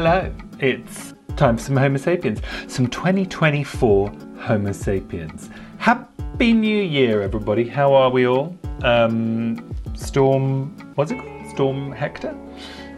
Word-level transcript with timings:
Hello, 0.00 0.32
it's 0.60 1.12
time 1.34 1.56
for 1.56 1.62
some 1.64 1.76
Homo 1.76 1.96
sapiens, 1.96 2.40
some 2.68 2.86
2024 2.86 4.12
Homo 4.38 4.70
sapiens. 4.70 5.50
Happy 5.78 6.52
New 6.52 6.80
Year, 6.84 7.20
everybody. 7.20 7.66
How 7.66 7.92
are 7.92 8.08
we 8.08 8.24
all? 8.24 8.56
Um, 8.84 9.74
Storm, 9.96 10.68
what's 10.94 11.10
it 11.10 11.18
called? 11.18 11.48
Storm 11.48 11.90
Hector? 11.90 12.32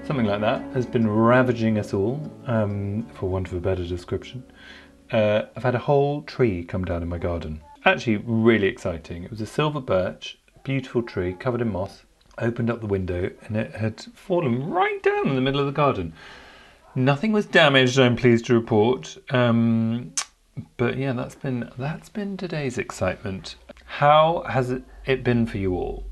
Something 0.04 0.26
like 0.26 0.42
that 0.42 0.60
has 0.74 0.84
been 0.84 1.08
ravaging 1.08 1.78
us 1.78 1.94
all, 1.94 2.20
um, 2.44 3.06
for 3.14 3.30
want 3.30 3.46
of 3.46 3.54
a 3.54 3.60
better 3.60 3.86
description. 3.86 4.44
Uh, 5.10 5.44
I've 5.56 5.62
had 5.62 5.74
a 5.74 5.78
whole 5.78 6.20
tree 6.24 6.64
come 6.64 6.84
down 6.84 7.02
in 7.02 7.08
my 7.08 7.16
garden. 7.16 7.62
Actually, 7.86 8.18
really 8.18 8.66
exciting. 8.66 9.24
It 9.24 9.30
was 9.30 9.40
a 9.40 9.46
silver 9.46 9.80
birch, 9.80 10.38
beautiful 10.64 11.02
tree 11.02 11.32
covered 11.32 11.62
in 11.62 11.72
moss. 11.72 12.02
Opened 12.36 12.68
up 12.68 12.82
the 12.82 12.86
window 12.86 13.30
and 13.46 13.56
it 13.56 13.74
had 13.74 14.02
fallen 14.12 14.68
right 14.68 15.02
down 15.02 15.28
in 15.28 15.34
the 15.34 15.40
middle 15.40 15.60
of 15.60 15.66
the 15.66 15.72
garden. 15.72 16.12
Nothing 16.94 17.30
was 17.30 17.46
damaged, 17.46 17.98
I'm 17.98 18.16
pleased 18.16 18.46
to 18.46 18.54
report. 18.54 19.16
Um, 19.30 20.12
but 20.76 20.96
yeah, 20.96 21.12
that's 21.12 21.36
been 21.36 21.70
that's 21.78 22.08
been 22.08 22.36
today's 22.36 22.78
excitement. 22.78 23.54
How 23.84 24.44
has 24.48 24.70
it, 24.70 24.84
been 25.22 25.46
for 25.46 25.58
you 25.58 25.74
all? 25.74 26.04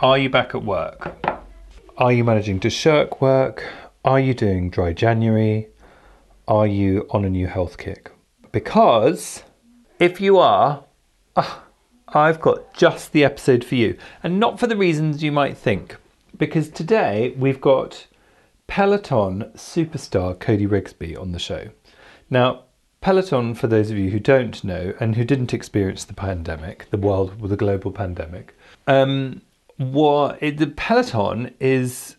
Are 0.00 0.18
you 0.18 0.30
back 0.30 0.54
at 0.54 0.62
work? 0.62 1.16
Are 1.96 2.12
you 2.12 2.22
managing 2.22 2.60
to 2.60 2.70
shirk 2.70 3.20
work? 3.20 3.64
Are 4.04 4.20
you 4.20 4.34
doing 4.34 4.70
dry 4.70 4.92
January? 4.92 5.68
Are 6.46 6.66
you 6.66 7.06
on 7.10 7.24
a 7.24 7.30
new 7.30 7.48
health 7.48 7.76
kick? 7.76 8.12
Because 8.52 9.42
if 9.98 10.20
you 10.20 10.38
are, 10.38 10.84
ah, 11.36 11.64
I've 12.08 12.40
got 12.40 12.72
just 12.72 13.12
the 13.12 13.24
episode 13.24 13.64
for 13.64 13.74
you, 13.74 13.98
and 14.22 14.38
not 14.38 14.60
for 14.60 14.68
the 14.68 14.76
reasons 14.76 15.24
you 15.24 15.32
might 15.32 15.58
think. 15.58 15.96
Because 16.36 16.68
today 16.68 17.34
we've 17.36 17.60
got 17.60 18.06
Peloton 18.66 19.50
superstar 19.54 20.38
Cody 20.38 20.66
Rigsby 20.66 21.18
on 21.18 21.32
the 21.32 21.38
show. 21.38 21.70
Now, 22.30 22.64
Peloton, 23.00 23.54
for 23.54 23.68
those 23.68 23.90
of 23.90 23.98
you 23.98 24.10
who 24.10 24.18
don't 24.18 24.62
know 24.64 24.92
and 24.98 25.14
who 25.14 25.24
didn't 25.24 25.54
experience 25.54 26.04
the 26.04 26.14
pandemic, 26.14 26.88
the 26.90 26.96
world 26.96 27.40
with 27.40 27.50
the 27.50 27.56
global 27.56 27.92
pandemic, 27.92 28.56
um, 28.86 29.42
what 29.76 30.42
it, 30.42 30.58
the 30.58 30.66
Peloton 30.68 31.54
is 31.60 32.16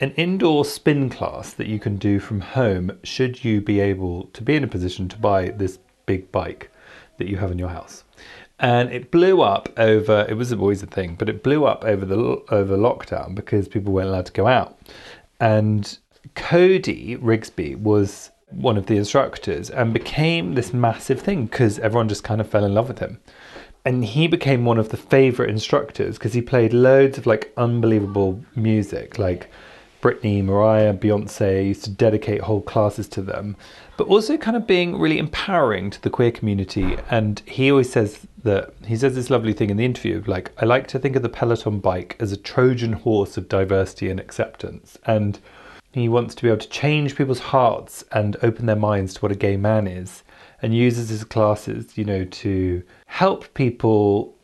an 0.00 0.10
indoor 0.12 0.64
spin 0.64 1.08
class 1.08 1.52
that 1.54 1.66
you 1.66 1.78
can 1.78 1.96
do 1.96 2.20
from 2.20 2.40
home 2.40 2.98
should 3.02 3.44
you 3.44 3.60
be 3.60 3.80
able 3.80 4.24
to 4.34 4.42
be 4.42 4.56
in 4.56 4.64
a 4.64 4.68
position 4.68 5.08
to 5.08 5.16
buy 5.16 5.48
this 5.48 5.78
big 6.04 6.30
bike 6.30 6.70
that 7.16 7.28
you 7.28 7.38
have 7.38 7.50
in 7.50 7.58
your 7.58 7.70
house. 7.70 8.04
And 8.58 8.90
it 8.90 9.10
blew 9.10 9.42
up 9.42 9.68
over. 9.78 10.26
It 10.28 10.34
was 10.34 10.52
always 10.52 10.82
a 10.82 10.86
thing, 10.86 11.14
but 11.14 11.28
it 11.28 11.42
blew 11.42 11.66
up 11.66 11.84
over 11.84 12.06
the 12.06 12.16
over 12.16 12.76
lockdown 12.76 13.34
because 13.34 13.68
people 13.68 13.92
weren't 13.92 14.08
allowed 14.08 14.26
to 14.26 14.32
go 14.32 14.46
out. 14.46 14.78
And 15.40 15.98
Cody 16.34 17.16
Rigsby 17.16 17.76
was 17.78 18.30
one 18.50 18.76
of 18.76 18.86
the 18.86 18.96
instructors 18.96 19.70
and 19.70 19.92
became 19.92 20.54
this 20.54 20.72
massive 20.72 21.20
thing 21.20 21.46
because 21.46 21.78
everyone 21.80 22.08
just 22.08 22.24
kind 22.24 22.40
of 22.40 22.48
fell 22.48 22.64
in 22.64 22.74
love 22.74 22.88
with 22.88 23.00
him. 23.00 23.20
And 23.84 24.04
he 24.04 24.26
became 24.26 24.64
one 24.64 24.78
of 24.78 24.88
the 24.88 24.96
favorite 24.96 25.50
instructors 25.50 26.18
because 26.18 26.32
he 26.32 26.42
played 26.42 26.72
loads 26.72 27.18
of 27.18 27.26
like 27.26 27.52
unbelievable 27.56 28.44
music, 28.54 29.18
like 29.18 29.50
Britney, 30.02 30.44
Mariah, 30.44 30.94
Beyonce, 30.94 31.66
used 31.66 31.84
to 31.84 31.90
dedicate 31.90 32.42
whole 32.42 32.62
classes 32.62 33.08
to 33.08 33.22
them, 33.22 33.56
but 33.96 34.06
also 34.06 34.36
kind 34.36 34.56
of 34.56 34.66
being 34.66 34.98
really 34.98 35.18
empowering 35.18 35.90
to 35.90 36.02
the 36.02 36.10
queer 36.10 36.30
community. 36.30 36.96
And 37.10 37.40
he 37.46 37.70
always 37.70 37.90
says 37.90 38.26
that 38.42 38.72
he 38.84 38.96
says 38.96 39.14
this 39.14 39.30
lovely 39.30 39.52
thing 39.52 39.70
in 39.70 39.76
the 39.76 39.84
interview 39.84 40.22
like, 40.26 40.52
I 40.58 40.64
like 40.64 40.86
to 40.88 40.98
think 40.98 41.16
of 41.16 41.22
the 41.22 41.28
Peloton 41.28 41.80
bike 41.80 42.16
as 42.20 42.32
a 42.32 42.36
Trojan 42.36 42.92
horse 42.92 43.36
of 43.36 43.48
diversity 43.48 44.08
and 44.10 44.20
acceptance. 44.20 44.98
And 45.04 45.38
he 45.92 46.08
wants 46.08 46.34
to 46.34 46.42
be 46.42 46.48
able 46.48 46.58
to 46.58 46.68
change 46.68 47.16
people's 47.16 47.40
hearts 47.40 48.04
and 48.12 48.36
open 48.42 48.66
their 48.66 48.76
minds 48.76 49.14
to 49.14 49.20
what 49.20 49.32
a 49.32 49.36
gay 49.36 49.56
man 49.56 49.86
is 49.86 50.22
and 50.60 50.74
uses 50.74 51.08
his 51.08 51.24
classes, 51.24 51.96
you 51.96 52.04
know, 52.04 52.24
to 52.24 52.82
help 53.06 53.52
people. 53.54 54.34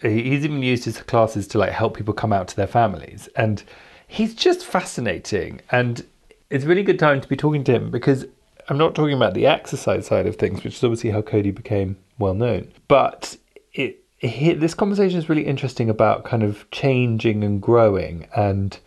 He's 0.00 0.44
even 0.44 0.62
used 0.62 0.84
his 0.84 1.02
classes 1.02 1.46
to 1.48 1.58
like 1.58 1.72
help 1.72 1.96
people 1.96 2.14
come 2.14 2.32
out 2.32 2.48
to 2.48 2.56
their 2.56 2.66
families. 2.66 3.28
And 3.36 3.62
he's 4.12 4.34
just 4.34 4.66
fascinating. 4.66 5.62
And 5.70 6.04
it's 6.50 6.64
a 6.64 6.68
really 6.68 6.82
good 6.82 6.98
time 6.98 7.22
to 7.22 7.28
be 7.28 7.34
talking 7.34 7.64
to 7.64 7.72
him 7.72 7.90
because 7.90 8.26
I'm 8.68 8.76
not 8.76 8.94
talking 8.94 9.16
about 9.16 9.32
the 9.32 9.46
exercise 9.46 10.06
side 10.06 10.26
of 10.26 10.36
things, 10.36 10.62
which 10.62 10.76
is 10.76 10.84
obviously 10.84 11.10
how 11.10 11.22
Cody 11.22 11.50
became 11.50 11.96
well 12.18 12.34
known. 12.34 12.70
But 12.88 13.38
it, 13.72 14.04
it, 14.20 14.60
this 14.60 14.74
conversation 14.74 15.18
is 15.18 15.30
really 15.30 15.46
interesting 15.46 15.88
about 15.88 16.24
kind 16.24 16.42
of 16.42 16.70
changing 16.70 17.42
and 17.42 17.60
growing 17.62 18.28
and 18.36 18.78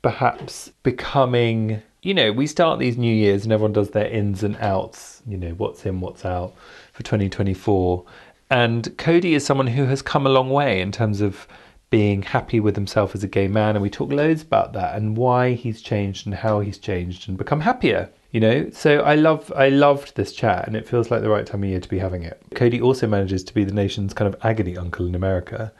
perhaps 0.00 0.72
becoming 0.82 1.82
you 2.00 2.12
know 2.12 2.32
we 2.32 2.44
start 2.48 2.80
these 2.80 2.98
new 2.98 3.14
years 3.14 3.44
and 3.44 3.52
everyone 3.52 3.72
does 3.72 3.90
their 3.90 4.08
ins 4.08 4.42
and 4.42 4.56
outs 4.56 5.22
you 5.28 5.36
know 5.36 5.50
what's 5.50 5.86
in 5.86 6.00
what's 6.00 6.24
out 6.24 6.52
for 6.92 7.04
2024 7.04 8.04
and 8.50 8.98
cody 8.98 9.34
is 9.34 9.46
someone 9.46 9.68
who 9.68 9.84
has 9.84 10.02
come 10.02 10.26
a 10.26 10.28
long 10.28 10.50
way 10.50 10.80
in 10.80 10.90
terms 10.90 11.20
of 11.20 11.46
being 11.92 12.22
happy 12.22 12.58
with 12.58 12.74
himself 12.74 13.14
as 13.14 13.22
a 13.22 13.28
gay 13.28 13.46
man 13.46 13.76
and 13.76 13.82
we 13.82 13.90
talk 13.90 14.10
loads 14.10 14.40
about 14.40 14.72
that 14.72 14.96
and 14.96 15.14
why 15.14 15.52
he's 15.52 15.82
changed 15.82 16.26
and 16.26 16.34
how 16.34 16.58
he's 16.58 16.78
changed 16.78 17.28
and 17.28 17.36
become 17.36 17.60
happier 17.60 18.08
you 18.30 18.40
know 18.40 18.70
so 18.70 19.00
i 19.00 19.14
love 19.14 19.52
i 19.54 19.68
loved 19.68 20.16
this 20.16 20.32
chat 20.32 20.66
and 20.66 20.74
it 20.74 20.88
feels 20.88 21.10
like 21.10 21.20
the 21.20 21.28
right 21.28 21.44
time 21.44 21.62
of 21.62 21.68
year 21.68 21.78
to 21.78 21.88
be 21.90 21.98
having 21.98 22.22
it 22.22 22.42
cody 22.54 22.80
also 22.80 23.06
manages 23.06 23.44
to 23.44 23.52
be 23.52 23.62
the 23.62 23.74
nation's 23.74 24.14
kind 24.14 24.26
of 24.32 24.40
agony 24.42 24.74
uncle 24.74 25.06
in 25.06 25.14
america 25.14 25.70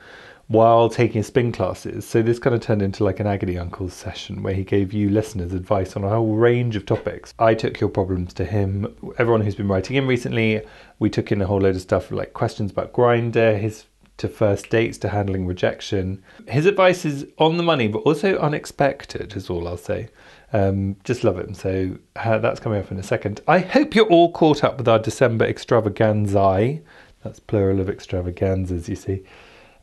while 0.48 0.90
taking 0.90 1.22
spin 1.22 1.50
classes. 1.50 2.06
So 2.06 2.20
this 2.20 2.38
kind 2.38 2.54
of 2.54 2.60
turned 2.60 2.82
into 2.82 3.04
like 3.04 3.20
an 3.20 3.26
agony 3.26 3.56
uncles 3.56 3.94
session 3.94 4.42
where 4.42 4.52
he 4.52 4.64
gave 4.64 4.92
you 4.92 5.08
listeners 5.08 5.54
advice 5.54 5.96
on 5.96 6.04
a 6.04 6.10
whole 6.10 6.34
range 6.34 6.76
of 6.76 6.84
topics. 6.84 7.32
I 7.38 7.54
took 7.54 7.80
your 7.80 7.88
problems 7.88 8.34
to 8.34 8.44
him. 8.44 8.94
Everyone 9.16 9.40
who's 9.40 9.54
been 9.54 9.68
writing 9.68 9.96
in 9.96 10.06
recently, 10.06 10.60
we 10.98 11.08
took 11.08 11.32
in 11.32 11.40
a 11.40 11.46
whole 11.46 11.60
load 11.60 11.76
of 11.76 11.80
stuff 11.80 12.10
like 12.10 12.34
questions 12.34 12.70
about 12.70 12.92
Grindr, 12.92 13.58
his 13.58 13.86
to 14.22 14.28
first 14.28 14.70
dates 14.70 14.98
to 14.98 15.08
handling 15.08 15.46
rejection. 15.46 16.22
His 16.46 16.64
advice 16.66 17.04
is 17.04 17.26
on 17.38 17.56
the 17.56 17.62
money, 17.62 17.88
but 17.88 17.98
also 18.00 18.38
unexpected, 18.38 19.36
is 19.36 19.50
all 19.50 19.66
I'll 19.66 19.76
say. 19.76 20.08
Um, 20.52 20.96
just 21.02 21.24
love 21.24 21.38
him. 21.38 21.54
So 21.54 21.98
uh, 22.14 22.38
that's 22.38 22.60
coming 22.60 22.80
up 22.80 22.92
in 22.92 22.98
a 22.98 23.02
second. 23.02 23.40
I 23.48 23.58
hope 23.58 23.96
you're 23.96 24.06
all 24.06 24.30
caught 24.30 24.62
up 24.62 24.78
with 24.78 24.86
our 24.86 25.00
December 25.00 25.44
extravaganza. 25.44 26.78
That's 27.24 27.40
plural 27.40 27.80
of 27.80 27.90
extravaganzas, 27.90 28.88
you 28.88 28.96
see. 28.96 29.24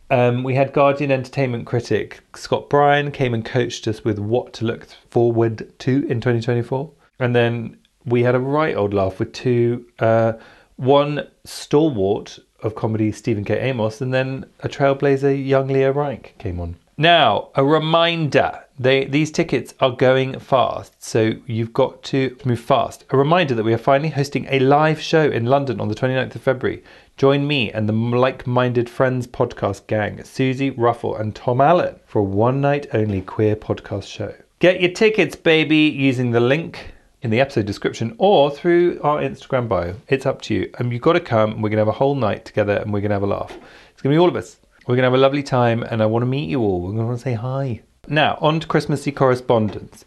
Um, 0.09 0.43
we 0.43 0.55
had 0.55 0.71
Guardian 0.71 1.11
entertainment 1.11 1.67
critic 1.67 2.21
Scott 2.33 2.69
Bryan 2.69 3.11
came 3.11 3.33
and 3.33 3.45
coached 3.45 3.87
us 3.87 4.03
with 4.03 4.19
what 4.19 4.53
to 4.53 4.65
look 4.65 4.87
forward 5.09 5.77
to 5.79 5.91
in 6.07 6.21
2024. 6.21 6.91
And 7.19 7.35
then 7.35 7.77
we 8.05 8.23
had 8.23 8.35
a 8.35 8.39
right 8.39 8.75
old 8.75 8.93
laugh 8.93 9.19
with 9.19 9.33
two, 9.33 9.85
uh, 9.99 10.33
one 10.77 11.27
stalwart 11.43 12.39
of 12.63 12.75
comedy, 12.75 13.11
Stephen 13.11 13.45
K. 13.45 13.59
Amos, 13.59 14.01
and 14.01 14.13
then 14.13 14.45
a 14.61 14.69
trailblazer, 14.69 15.45
young 15.47 15.67
Leo 15.67 15.91
Reich, 15.91 16.35
came 16.37 16.59
on. 16.59 16.75
Now, 16.97 17.49
a 17.55 17.63
reminder 17.63 18.65
they, 18.77 19.05
these 19.05 19.31
tickets 19.31 19.73
are 19.79 19.91
going 19.91 20.37
fast, 20.39 21.01
so 21.01 21.31
you've 21.45 21.71
got 21.71 22.03
to 22.03 22.35
move 22.43 22.59
fast. 22.59 23.05
A 23.11 23.17
reminder 23.17 23.55
that 23.55 23.63
we 23.63 23.73
are 23.73 23.77
finally 23.77 24.09
hosting 24.09 24.45
a 24.49 24.59
live 24.59 24.99
show 24.99 25.23
in 25.23 25.45
London 25.45 25.79
on 25.79 25.87
the 25.87 25.95
29th 25.95 26.35
of 26.35 26.41
February. 26.41 26.83
Join 27.15 27.47
me 27.47 27.71
and 27.71 27.87
the 27.87 27.93
like 27.93 28.45
minded 28.45 28.89
friends 28.89 29.27
podcast 29.27 29.87
gang, 29.87 30.17
Suzi, 30.19 30.73
Ruffell, 30.77 31.15
and 31.15 31.33
Tom 31.33 31.61
Allen, 31.61 31.99
for 32.05 32.19
a 32.19 32.23
one 32.23 32.59
night 32.59 32.87
only 32.93 33.21
queer 33.21 33.55
podcast 33.55 34.07
show. 34.07 34.33
Get 34.59 34.81
your 34.81 34.91
tickets, 34.91 35.37
baby, 35.37 35.77
using 35.77 36.31
the 36.31 36.41
link 36.41 36.93
in 37.21 37.29
the 37.29 37.39
episode 37.39 37.65
description 37.65 38.15
or 38.17 38.51
through 38.51 38.99
our 39.03 39.19
Instagram 39.19 39.67
bio. 39.67 39.95
It's 40.07 40.25
up 40.25 40.41
to 40.43 40.53
you. 40.53 40.71
And 40.77 40.91
you've 40.91 41.01
got 41.01 41.13
to 41.13 41.19
come. 41.19 41.61
We're 41.61 41.69
going 41.69 41.77
to 41.77 41.85
have 41.85 41.87
a 41.87 41.93
whole 41.93 42.15
night 42.15 42.45
together 42.45 42.77
and 42.77 42.93
we're 42.93 43.01
going 43.01 43.09
to 43.09 43.15
have 43.15 43.23
a 43.23 43.27
laugh. 43.27 43.57
It's 43.91 44.01
going 44.01 44.13
to 44.13 44.17
be 44.17 44.19
all 44.19 44.29
of 44.29 44.35
us. 44.35 44.57
We're 44.87 44.95
going 44.95 45.03
to 45.03 45.11
have 45.11 45.13
a 45.13 45.17
lovely 45.17 45.43
time 45.43 45.83
and 45.83 46.01
I 46.01 46.05
want 46.05 46.23
to 46.23 46.27
meet 46.27 46.49
you 46.49 46.61
all. 46.61 46.81
We're 46.81 46.93
going 46.93 47.15
to 47.15 47.21
say 47.21 47.33
hi. 47.33 47.81
Now, 48.07 48.37
on 48.41 48.59
to 48.59 48.67
Christmassy 48.67 49.11
correspondence. 49.11 50.05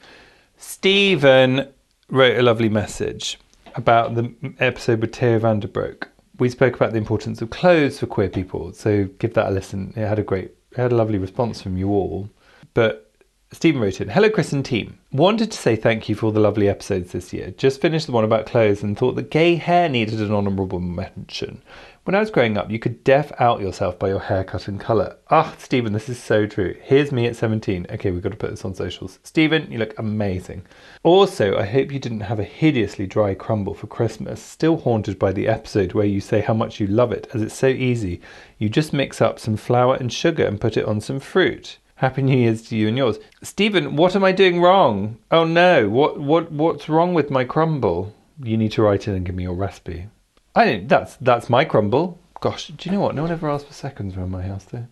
Stephen 0.56 1.68
wrote 2.08 2.38
a 2.38 2.42
lovely 2.42 2.68
message 2.68 3.38
about 3.74 4.14
the 4.14 4.34
episode 4.58 5.00
with 5.00 5.12
Teo 5.12 5.38
van 5.38 5.60
den 5.60 5.70
Broeke 5.70 6.08
we 6.38 6.48
spoke 6.48 6.74
about 6.74 6.90
the 6.90 6.98
importance 6.98 7.40
of 7.40 7.50
clothes 7.50 8.00
for 8.00 8.06
queer 8.06 8.28
people. 8.28 8.72
So 8.72 9.04
give 9.18 9.34
that 9.34 9.48
a 9.48 9.50
listen. 9.50 9.92
It 9.96 10.06
had 10.06 10.18
a 10.18 10.24
great, 10.24 10.52
it 10.72 10.76
had 10.76 10.92
a 10.92 10.96
lovely 10.96 11.18
response 11.18 11.62
from 11.62 11.76
you 11.76 11.90
all. 11.90 12.28
But 12.74 13.11
Stephen 13.52 13.82
wrote 13.82 14.00
in, 14.00 14.08
Hello, 14.08 14.30
Chris 14.30 14.52
and 14.52 14.64
team. 14.64 14.98
Wanted 15.12 15.52
to 15.52 15.58
say 15.58 15.76
thank 15.76 16.08
you 16.08 16.14
for 16.14 16.26
all 16.26 16.32
the 16.32 16.40
lovely 16.40 16.70
episodes 16.70 17.12
this 17.12 17.34
year. 17.34 17.50
Just 17.50 17.82
finished 17.82 18.06
the 18.06 18.12
one 18.12 18.24
about 18.24 18.46
clothes 18.46 18.82
and 18.82 18.96
thought 18.96 19.14
that 19.16 19.30
gay 19.30 19.56
hair 19.56 19.90
needed 19.90 20.22
an 20.22 20.32
honourable 20.32 20.80
mention. 20.80 21.62
When 22.04 22.14
I 22.14 22.20
was 22.20 22.30
growing 22.30 22.56
up, 22.56 22.70
you 22.70 22.78
could 22.78 23.04
def 23.04 23.30
out 23.38 23.60
yourself 23.60 23.98
by 23.98 24.08
your 24.08 24.20
haircut 24.20 24.68
and 24.68 24.80
colour. 24.80 25.18
Ah, 25.30 25.54
Stephen, 25.58 25.92
this 25.92 26.08
is 26.08 26.18
so 26.18 26.46
true. 26.46 26.74
Here's 26.82 27.12
me 27.12 27.26
at 27.26 27.36
17. 27.36 27.86
Okay, 27.90 28.10
we've 28.10 28.22
got 28.22 28.32
to 28.32 28.36
put 28.36 28.50
this 28.50 28.64
on 28.64 28.74
socials. 28.74 29.18
Stephen, 29.22 29.70
you 29.70 29.78
look 29.78 29.96
amazing. 29.98 30.62
Also, 31.02 31.56
I 31.56 31.66
hope 31.66 31.92
you 31.92 31.98
didn't 31.98 32.20
have 32.20 32.40
a 32.40 32.44
hideously 32.44 33.06
dry 33.06 33.34
crumble 33.34 33.74
for 33.74 33.86
Christmas. 33.86 34.42
Still 34.42 34.78
haunted 34.78 35.18
by 35.18 35.30
the 35.30 35.46
episode 35.46 35.92
where 35.92 36.06
you 36.06 36.20
say 36.20 36.40
how 36.40 36.54
much 36.54 36.80
you 36.80 36.86
love 36.86 37.12
it, 37.12 37.28
as 37.34 37.42
it's 37.42 37.54
so 37.54 37.68
easy. 37.68 38.20
You 38.58 38.70
just 38.70 38.94
mix 38.94 39.20
up 39.20 39.38
some 39.38 39.56
flour 39.56 39.94
and 39.94 40.12
sugar 40.12 40.46
and 40.46 40.60
put 40.60 40.78
it 40.78 40.86
on 40.86 41.02
some 41.02 41.20
fruit. 41.20 41.78
Happy 42.02 42.20
New 42.20 42.36
Year's 42.36 42.62
to 42.62 42.74
you 42.74 42.88
and 42.88 42.98
yours. 42.98 43.20
Stephen, 43.44 43.94
what 43.94 44.16
am 44.16 44.24
I 44.24 44.32
doing 44.32 44.60
wrong? 44.60 45.18
Oh 45.30 45.44
no, 45.44 45.88
what 45.88 46.18
what 46.18 46.50
what's 46.50 46.88
wrong 46.88 47.14
with 47.14 47.30
my 47.30 47.44
crumble? 47.44 48.12
You 48.42 48.56
need 48.56 48.72
to 48.72 48.82
write 48.82 49.06
in 49.06 49.14
and 49.14 49.24
give 49.24 49.36
me 49.36 49.44
your 49.44 49.54
recipe. 49.54 50.08
I 50.56 50.64
didn't 50.64 50.88
that's 50.88 51.14
that's 51.20 51.48
my 51.48 51.64
crumble. 51.64 52.18
Gosh, 52.40 52.66
do 52.66 52.90
you 52.90 52.96
know 52.96 53.00
what? 53.00 53.14
No 53.14 53.22
one 53.22 53.30
ever 53.30 53.48
asked 53.48 53.68
for 53.68 53.72
seconds 53.72 54.16
around 54.16 54.32
my 54.32 54.42
house 54.42 54.64
though. 54.64 54.88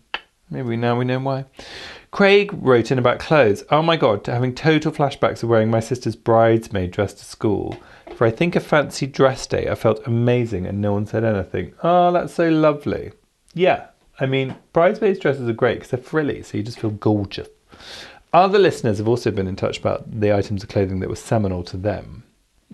Maybe 0.49 0.77
now 0.77 0.97
we 0.97 1.03
know 1.03 1.19
why. 1.19 1.43
Craig 2.11 2.49
wrote 2.53 2.91
in 2.91 2.97
about 2.97 3.19
clothes. 3.19 3.65
Oh 3.69 3.81
my 3.81 3.97
god, 3.97 4.25
having 4.25 4.55
total 4.55 4.93
flashbacks 4.93 5.43
of 5.43 5.49
wearing 5.49 5.69
my 5.69 5.81
sister's 5.81 6.15
bridesmaid 6.15 6.91
dress 6.91 7.13
to 7.15 7.25
school. 7.25 7.77
For 8.15 8.25
I 8.25 8.31
think 8.31 8.55
a 8.55 8.61
fancy 8.61 9.05
dress 9.05 9.45
day, 9.47 9.67
I 9.67 9.75
felt 9.75 10.07
amazing 10.07 10.65
and 10.65 10.79
no 10.79 10.93
one 10.93 11.05
said 11.05 11.25
anything. 11.25 11.73
Oh, 11.83 12.13
that's 12.13 12.33
so 12.33 12.47
lovely. 12.47 13.11
Yeah, 13.53 13.87
I 14.19 14.25
mean, 14.25 14.55
bridesmaids 14.73 15.19
dresses 15.19 15.47
are 15.47 15.53
great 15.53 15.75
because 15.75 15.89
they're 15.91 15.99
frilly, 15.99 16.43
so 16.43 16.57
you 16.57 16.63
just 16.63 16.79
feel 16.79 16.91
gorgeous. 16.91 17.49
Other 18.33 18.59
listeners 18.59 18.97
have 18.97 19.07
also 19.07 19.31
been 19.31 19.47
in 19.47 19.55
touch 19.55 19.79
about 19.79 20.19
the 20.19 20.33
items 20.33 20.63
of 20.63 20.69
clothing 20.69 20.99
that 20.99 21.09
were 21.09 21.15
seminal 21.15 21.63
to 21.65 21.77
them. 21.77 22.23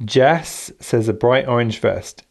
Jess 0.06 0.72
says 0.80 1.08
a 1.08 1.14
bright 1.14 1.48
orange 1.48 1.80
vest. 1.80 2.24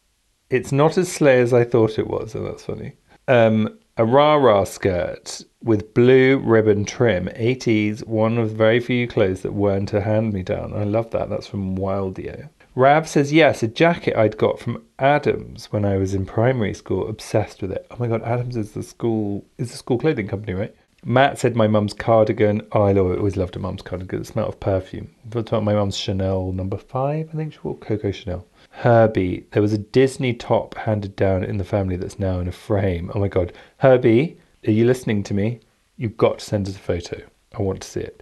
It's 0.49 0.71
not 0.71 0.97
as 0.97 1.11
slay 1.11 1.41
as 1.41 1.53
I 1.53 1.65
thought 1.65 1.99
it 1.99 2.07
was, 2.07 2.35
and 2.35 2.45
oh, 2.45 2.49
that's 2.49 2.63
funny. 2.63 2.93
Um, 3.27 3.77
a 3.97 4.05
rah 4.05 4.35
rah 4.35 4.63
skirt 4.63 5.41
with 5.61 5.93
blue 5.93 6.37
ribbon 6.37 6.85
trim, 6.85 7.27
80s, 7.35 8.05
one 8.07 8.37
of 8.37 8.51
the 8.51 8.55
very 8.55 8.79
few 8.79 9.07
clothes 9.07 9.41
that 9.41 9.53
weren't 9.53 9.93
a 9.93 10.01
hand 10.01 10.31
me 10.31 10.43
down. 10.43 10.73
I 10.73 10.83
love 10.83 11.11
that. 11.11 11.29
That's 11.29 11.47
from 11.47 11.77
Wildio. 11.77 12.49
Rav 12.77 13.09
says, 13.09 13.33
yes, 13.33 13.63
a 13.63 13.67
jacket 13.67 14.15
I'd 14.15 14.37
got 14.37 14.59
from 14.59 14.83
Adams 14.99 15.71
when 15.71 15.83
I 15.83 15.97
was 15.97 16.13
in 16.13 16.27
primary 16.27 16.75
school. 16.75 17.09
Obsessed 17.09 17.63
with 17.63 17.71
it. 17.71 17.87
Oh 17.89 17.95
my 17.97 18.05
god, 18.05 18.21
Adams 18.21 18.55
is 18.55 18.73
the 18.73 18.83
school 18.83 19.43
is 19.57 19.71
the 19.71 19.77
school 19.77 19.97
clothing 19.97 20.27
company, 20.27 20.53
right? 20.53 20.75
Matt 21.03 21.39
said 21.39 21.55
my 21.55 21.65
mum's 21.65 21.93
cardigan. 21.93 22.61
Oh, 22.73 22.83
I 22.83 22.95
always 22.95 23.35
loved 23.35 23.55
a 23.55 23.59
mum's 23.59 23.81
cardigan. 23.81 24.21
It 24.21 24.27
smelled 24.27 24.49
of 24.49 24.59
perfume. 24.59 25.09
My 25.33 25.73
mum's 25.73 25.97
Chanel 25.97 26.51
number 26.51 26.77
five? 26.77 27.31
I 27.33 27.35
think 27.35 27.53
she 27.53 27.59
wore 27.63 27.77
Coco 27.77 28.11
Chanel. 28.11 28.45
Herbie, 28.69 29.47
there 29.53 29.63
was 29.63 29.73
a 29.73 29.79
Disney 29.79 30.35
top 30.35 30.75
handed 30.75 31.15
down 31.15 31.43
in 31.43 31.57
the 31.57 31.63
family 31.63 31.95
that's 31.95 32.19
now 32.19 32.39
in 32.39 32.47
a 32.47 32.51
frame. 32.51 33.09
Oh 33.15 33.19
my 33.19 33.27
god, 33.27 33.53
Herbie, 33.77 34.37
are 34.67 34.71
you 34.71 34.85
listening 34.85 35.23
to 35.23 35.33
me? 35.33 35.61
You've 35.95 36.17
got 36.17 36.37
to 36.37 36.45
send 36.45 36.67
us 36.67 36.75
a 36.75 36.79
photo. 36.79 37.23
I 37.57 37.63
want 37.63 37.81
to 37.81 37.87
see 37.89 38.01
it. 38.01 38.21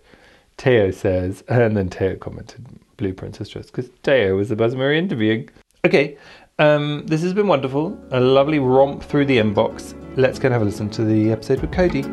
Teo 0.56 0.92
says, 0.92 1.44
and 1.50 1.76
then 1.76 1.90
Teo 1.90 2.16
commented, 2.16 2.66
Blue 2.98 3.14
Princess 3.14 3.50
dress 3.50 3.68
because 3.68 3.90
Teo 4.04 4.36
was 4.36 4.50
the 4.50 4.56
person 4.56 4.80
we 4.80 4.86
were 4.86 4.94
interviewing. 4.94 5.50
Okay, 5.86 6.18
um, 6.60 7.06
this 7.06 7.22
has 7.22 7.34
been 7.34 7.48
wonderful. 7.48 8.00
A 8.12 8.20
lovely 8.20 8.60
romp 8.60 9.04
through 9.04 9.26
the 9.26 9.38
inbox. 9.38 9.94
Let's 10.18 10.40
go 10.40 10.48
and 10.48 10.54
have 10.54 10.62
a 10.62 10.66
listen 10.66 10.90
to 10.92 11.04
the 11.04 11.32
episode 11.32 11.60
with 11.62 11.72
Cody. 11.72 12.04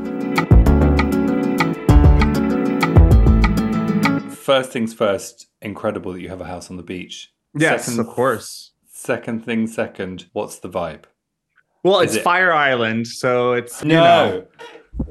First 4.34 4.72
things 4.72 4.92
first, 4.92 5.46
incredible 5.60 6.12
that 6.12 6.20
you 6.20 6.28
have 6.28 6.40
a 6.40 6.46
house 6.46 6.70
on 6.70 6.76
the 6.76 6.82
beach. 6.82 7.32
Yes, 7.54 7.84
second, 7.84 8.00
of 8.00 8.08
course. 8.08 8.72
Second 8.92 9.44
thing 9.44 9.66
second, 9.66 10.26
what's 10.32 10.58
the 10.58 10.68
vibe? 10.68 11.04
Well, 11.84 12.00
Is 12.00 12.10
it's 12.10 12.16
it... 12.20 12.24
Fire 12.24 12.52
Island, 12.52 13.06
so 13.06 13.52
it's 13.52 13.84
no. 13.84 13.96
Know, 13.96 14.46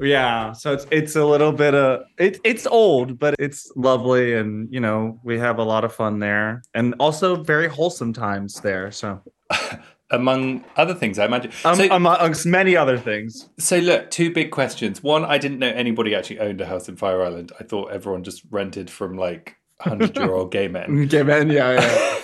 yeah, 0.00 0.52
so 0.52 0.72
it's 0.72 0.86
it's 0.90 1.16
a 1.16 1.24
little 1.24 1.52
bit 1.52 1.74
of 1.74 2.04
it, 2.18 2.40
it's 2.44 2.66
old, 2.66 3.18
but 3.18 3.34
it's 3.38 3.70
lovely, 3.76 4.34
and 4.34 4.72
you 4.72 4.80
know 4.80 5.18
we 5.22 5.38
have 5.38 5.58
a 5.58 5.62
lot 5.62 5.84
of 5.84 5.94
fun 5.94 6.18
there, 6.18 6.62
and 6.74 6.94
also 6.98 7.42
very 7.42 7.68
wholesome 7.68 8.12
times 8.12 8.60
there. 8.60 8.90
So, 8.90 9.20
among 10.10 10.64
other 10.76 10.94
things, 10.94 11.18
I 11.18 11.26
imagine, 11.26 11.52
um, 11.64 11.76
so, 11.76 11.88
amongst 11.90 12.46
many 12.46 12.76
other 12.76 12.98
things. 12.98 13.48
So, 13.58 13.78
look, 13.78 14.10
two 14.10 14.32
big 14.32 14.50
questions. 14.50 15.02
One, 15.02 15.24
I 15.24 15.38
didn't 15.38 15.58
know 15.58 15.68
anybody 15.68 16.14
actually 16.14 16.40
owned 16.40 16.60
a 16.60 16.66
house 16.66 16.88
in 16.88 16.96
Fire 16.96 17.22
Island. 17.22 17.52
I 17.58 17.64
thought 17.64 17.92
everyone 17.92 18.24
just 18.24 18.42
rented 18.50 18.90
from 18.90 19.16
like 19.16 19.56
hundred 19.80 20.16
year 20.16 20.32
old 20.32 20.52
gay 20.52 20.68
men. 20.68 21.06
Gay 21.08 21.22
men, 21.22 21.50
yeah, 21.50 21.72
yeah. 21.72 22.20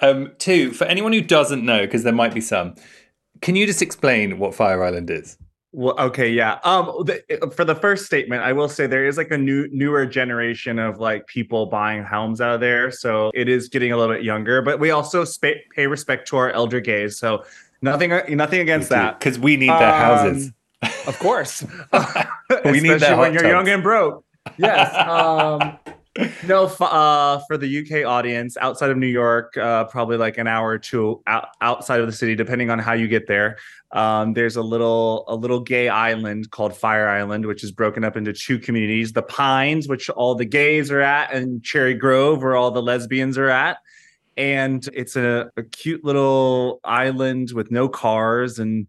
um, 0.08 0.32
two, 0.38 0.72
for 0.72 0.84
anyone 0.84 1.12
who 1.12 1.20
doesn't 1.20 1.64
know, 1.64 1.82
because 1.82 2.02
there 2.02 2.12
might 2.12 2.34
be 2.34 2.40
some, 2.40 2.74
can 3.40 3.56
you 3.56 3.66
just 3.66 3.82
explain 3.82 4.38
what 4.38 4.54
Fire 4.54 4.82
Island 4.82 5.10
is? 5.10 5.36
Well, 5.74 5.98
okay, 5.98 6.28
yeah. 6.28 6.58
Um, 6.64 6.86
the, 7.06 7.22
uh, 7.42 7.48
for 7.48 7.64
the 7.64 7.74
first 7.74 8.04
statement, 8.04 8.42
I 8.42 8.52
will 8.52 8.68
say 8.68 8.86
there 8.86 9.06
is 9.06 9.16
like 9.16 9.30
a 9.30 9.38
new, 9.38 9.68
newer 9.72 10.04
generation 10.04 10.78
of 10.78 10.98
like 10.98 11.26
people 11.26 11.64
buying 11.66 12.04
homes 12.04 12.42
out 12.42 12.54
of 12.54 12.60
there, 12.60 12.90
so 12.90 13.30
it 13.34 13.48
is 13.48 13.68
getting 13.70 13.90
a 13.90 13.96
little 13.96 14.14
bit 14.14 14.22
younger. 14.22 14.60
But 14.60 14.80
we 14.80 14.90
also 14.90 15.24
sp- 15.24 15.64
pay 15.74 15.86
respect 15.86 16.28
to 16.28 16.36
our 16.36 16.50
elder 16.50 16.80
gays, 16.80 17.18
so 17.18 17.44
nothing, 17.80 18.12
uh, 18.12 18.22
nothing 18.28 18.60
against 18.60 18.90
that 18.90 19.18
because 19.18 19.38
we 19.38 19.56
need 19.56 19.70
um, 19.70 19.80
houses. 19.80 20.52
Of 21.06 21.18
course, 21.18 21.62
we 22.66 22.80
need 22.80 23.00
that 23.00 23.16
when 23.16 23.32
you're 23.32 23.42
tubs. 23.42 23.52
young 23.52 23.68
and 23.68 23.82
broke. 23.82 24.24
Yes. 24.58 24.94
Um, 24.94 25.78
no, 26.46 26.64
uh, 26.64 27.40
for 27.46 27.56
the 27.56 27.78
UK 27.78 28.06
audience 28.06 28.58
outside 28.58 28.90
of 28.90 28.98
New 28.98 29.06
York, 29.06 29.56
uh, 29.56 29.84
probably 29.84 30.18
like 30.18 30.36
an 30.36 30.46
hour 30.46 30.68
or 30.68 30.78
two 30.78 31.22
out, 31.26 31.48
outside 31.62 32.00
of 32.00 32.06
the 32.06 32.12
city, 32.12 32.34
depending 32.34 32.68
on 32.68 32.78
how 32.78 32.92
you 32.92 33.08
get 33.08 33.26
there. 33.26 33.56
Um, 33.92 34.34
there's 34.34 34.56
a 34.56 34.62
little 34.62 35.24
a 35.26 35.34
little 35.34 35.60
gay 35.60 35.88
island 35.88 36.50
called 36.50 36.76
Fire 36.76 37.08
Island, 37.08 37.46
which 37.46 37.64
is 37.64 37.72
broken 37.72 38.04
up 38.04 38.16
into 38.16 38.34
two 38.34 38.58
communities: 38.58 39.14
the 39.14 39.22
Pines, 39.22 39.88
which 39.88 40.10
all 40.10 40.34
the 40.34 40.44
gays 40.44 40.90
are 40.90 41.00
at, 41.00 41.32
and 41.32 41.64
Cherry 41.64 41.94
Grove, 41.94 42.42
where 42.42 42.56
all 42.56 42.70
the 42.70 42.82
lesbians 42.82 43.38
are 43.38 43.48
at. 43.48 43.78
And 44.36 44.86
it's 44.92 45.16
a, 45.16 45.50
a 45.56 45.62
cute 45.62 46.04
little 46.04 46.80
island 46.84 47.52
with 47.52 47.70
no 47.70 47.88
cars 47.88 48.58
and 48.58 48.86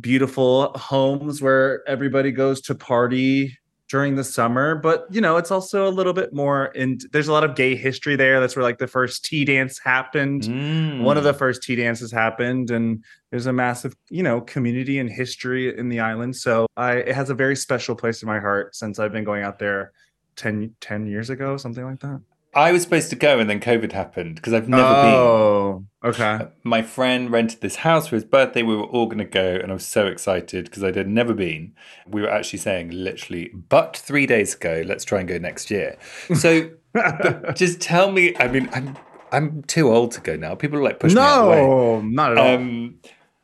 beautiful 0.00 0.72
homes 0.76 1.40
where 1.40 1.88
everybody 1.88 2.32
goes 2.32 2.60
to 2.62 2.74
party 2.74 3.56
during 3.88 4.16
the 4.16 4.24
summer 4.24 4.74
but 4.74 5.06
you 5.10 5.20
know 5.20 5.36
it's 5.36 5.50
also 5.50 5.86
a 5.86 5.90
little 5.90 6.12
bit 6.12 6.32
more 6.32 6.72
and 6.74 7.04
there's 7.12 7.28
a 7.28 7.32
lot 7.32 7.44
of 7.44 7.54
gay 7.54 7.76
history 7.76 8.16
there 8.16 8.40
that's 8.40 8.56
where 8.56 8.62
like 8.62 8.78
the 8.78 8.86
first 8.86 9.24
tea 9.24 9.44
dance 9.44 9.78
happened 9.78 10.42
mm. 10.42 11.02
one 11.02 11.16
of 11.16 11.24
the 11.24 11.32
mm. 11.32 11.38
first 11.38 11.62
tea 11.62 11.76
dances 11.76 12.10
happened 12.10 12.70
and 12.70 13.04
there's 13.30 13.46
a 13.46 13.52
massive 13.52 13.94
you 14.10 14.22
know 14.22 14.40
community 14.40 14.98
and 14.98 15.10
history 15.10 15.76
in 15.78 15.88
the 15.88 16.00
island 16.00 16.34
so 16.34 16.66
i 16.76 16.94
it 16.94 17.14
has 17.14 17.30
a 17.30 17.34
very 17.34 17.54
special 17.54 17.94
place 17.94 18.22
in 18.22 18.26
my 18.26 18.40
heart 18.40 18.74
since 18.74 18.98
i've 18.98 19.12
been 19.12 19.24
going 19.24 19.42
out 19.42 19.58
there 19.58 19.92
10 20.36 20.74
10 20.80 21.06
years 21.06 21.30
ago 21.30 21.56
something 21.56 21.84
like 21.84 22.00
that 22.00 22.20
I 22.56 22.72
was 22.72 22.82
supposed 22.82 23.10
to 23.10 23.16
go 23.16 23.38
and 23.38 23.50
then 23.50 23.60
COVID 23.60 23.92
happened 23.92 24.36
because 24.36 24.54
I've 24.54 24.68
never 24.68 24.82
been. 24.82 25.14
oh, 25.14 25.84
been. 26.02 26.10
okay. 26.10 26.24
Uh, 26.24 26.46
my 26.64 26.82
friend 26.82 27.30
rented 27.30 27.60
this 27.60 27.76
house 27.76 28.06
for 28.08 28.16
his 28.16 28.24
birthday. 28.24 28.62
We 28.62 28.74
were 28.74 28.84
all 28.84 29.04
going 29.06 29.18
to 29.18 29.26
go 29.26 29.56
and 29.56 29.70
I 29.70 29.74
was 29.74 29.86
so 29.86 30.06
excited 30.06 30.64
because 30.64 30.82
I 30.82 30.90
had 30.90 31.06
never 31.06 31.34
been. 31.34 31.74
We 32.06 32.22
were 32.22 32.30
actually 32.30 32.60
saying 32.60 32.90
literally, 32.92 33.50
but 33.68 33.94
three 33.94 34.26
days 34.26 34.54
ago, 34.54 34.82
let's 34.86 35.04
try 35.04 35.20
and 35.20 35.28
go 35.28 35.36
next 35.36 35.70
year. 35.70 35.98
So 36.34 36.70
just 37.54 37.82
tell 37.82 38.10
me, 38.10 38.34
I 38.38 38.48
mean, 38.48 38.70
I'm, 38.72 38.96
I'm 39.32 39.62
too 39.64 39.92
old 39.92 40.12
to 40.12 40.22
go 40.22 40.34
now. 40.34 40.54
People 40.54 40.78
are 40.78 40.82
like 40.82 40.98
pushing 40.98 41.16
no, 41.16 41.22
me 41.22 41.28
out 41.28 41.44
the 41.44 41.50
way. 41.50 41.60
No, 41.60 42.00
not 42.00 42.32
at 42.32 42.38
all. 42.38 42.54
Um, 42.54 43.00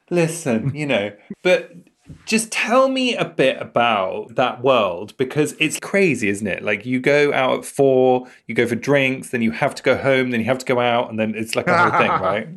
listen, 0.08 0.74
you 0.74 0.86
know, 0.86 1.12
but 1.42 1.70
just 2.26 2.50
tell 2.50 2.88
me 2.88 3.14
a 3.16 3.24
bit 3.24 3.60
about 3.60 4.34
that 4.36 4.62
world 4.62 5.16
because 5.16 5.54
it's 5.58 5.78
crazy, 5.80 6.28
isn't 6.28 6.46
it? 6.46 6.62
Like 6.62 6.86
you 6.86 7.00
go 7.00 7.32
out 7.32 7.60
at 7.60 7.64
four, 7.64 8.26
you 8.46 8.54
go 8.54 8.66
for 8.66 8.74
drinks, 8.74 9.30
then 9.30 9.42
you 9.42 9.50
have 9.50 9.74
to 9.74 9.82
go 9.82 9.96
home, 9.96 10.30
then 10.30 10.40
you 10.40 10.46
have 10.46 10.58
to 10.58 10.66
go 10.66 10.80
out, 10.80 11.10
and 11.10 11.18
then 11.18 11.34
it's 11.34 11.56
like 11.56 11.68
a 11.68 11.76
whole 11.76 11.98
thing, 11.98 12.10
right? 12.20 12.48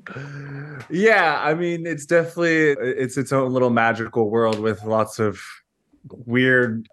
Yeah, 0.89 1.41
I 1.43 1.53
mean, 1.53 1.85
it's 1.85 2.05
definitely 2.05 2.75
it's 2.79 3.17
its 3.17 3.31
own 3.31 3.51
little 3.53 3.69
magical 3.69 4.29
world 4.29 4.59
with 4.59 4.83
lots 4.83 5.19
of 5.19 5.41
weird 6.09 6.87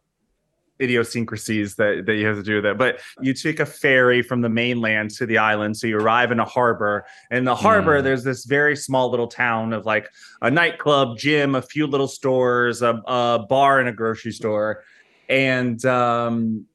idiosyncrasies 0.83 1.77
that, 1.77 2.05
that 2.07 2.15
you 2.17 2.27
have 2.27 2.37
to 2.37 2.43
do 2.43 2.57
with 2.57 2.67
it. 2.67 2.77
But 2.77 3.01
you 3.21 3.33
take 3.33 3.61
a 3.61 3.67
ferry 3.67 4.23
from 4.23 4.41
the 4.41 4.49
mainland 4.49 5.11
to 5.13 5.27
the 5.27 5.39
island. 5.39 5.77
So 5.77 5.87
you 5.87 5.97
arrive 5.99 6.33
in 6.33 6.41
a 6.41 6.45
harbor. 6.45 7.07
In 7.31 7.45
the 7.45 7.55
harbor, 7.55 8.01
mm. 8.01 8.05
there's 8.05 8.25
this 8.25 8.45
very 8.45 8.77
small 8.77 9.11
little 9.11 9.29
town 9.29 9.73
of 9.73 9.87
like 9.87 10.11
a 10.41 10.51
nightclub, 10.51 11.19
gym, 11.19 11.55
a 11.55 11.63
few 11.63 11.87
little 11.87 12.09
stores, 12.09 12.83
a, 12.83 13.01
a 13.07 13.47
bar, 13.49 13.81
and 13.81 13.89
a 13.89 13.93
grocery 13.93 14.33
store. 14.33 14.83
And 15.29 15.83
um, 15.87 16.67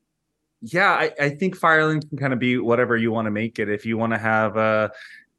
yeah, 0.62 0.92
I, 0.92 1.12
I 1.20 1.30
think 1.30 1.56
Fire 1.56 1.82
Island 1.82 2.10
can 2.10 2.18
kind 2.18 2.34
of 2.34 2.40
be 2.40 2.58
whatever 2.58 2.98
you 2.98 3.12
want 3.12 3.26
to 3.26 3.32
make 3.32 3.60
it. 3.60 3.70
If 3.70 3.86
you 3.86 3.98
want 3.98 4.14
to 4.14 4.20
have 4.20 4.58
a 4.58 4.92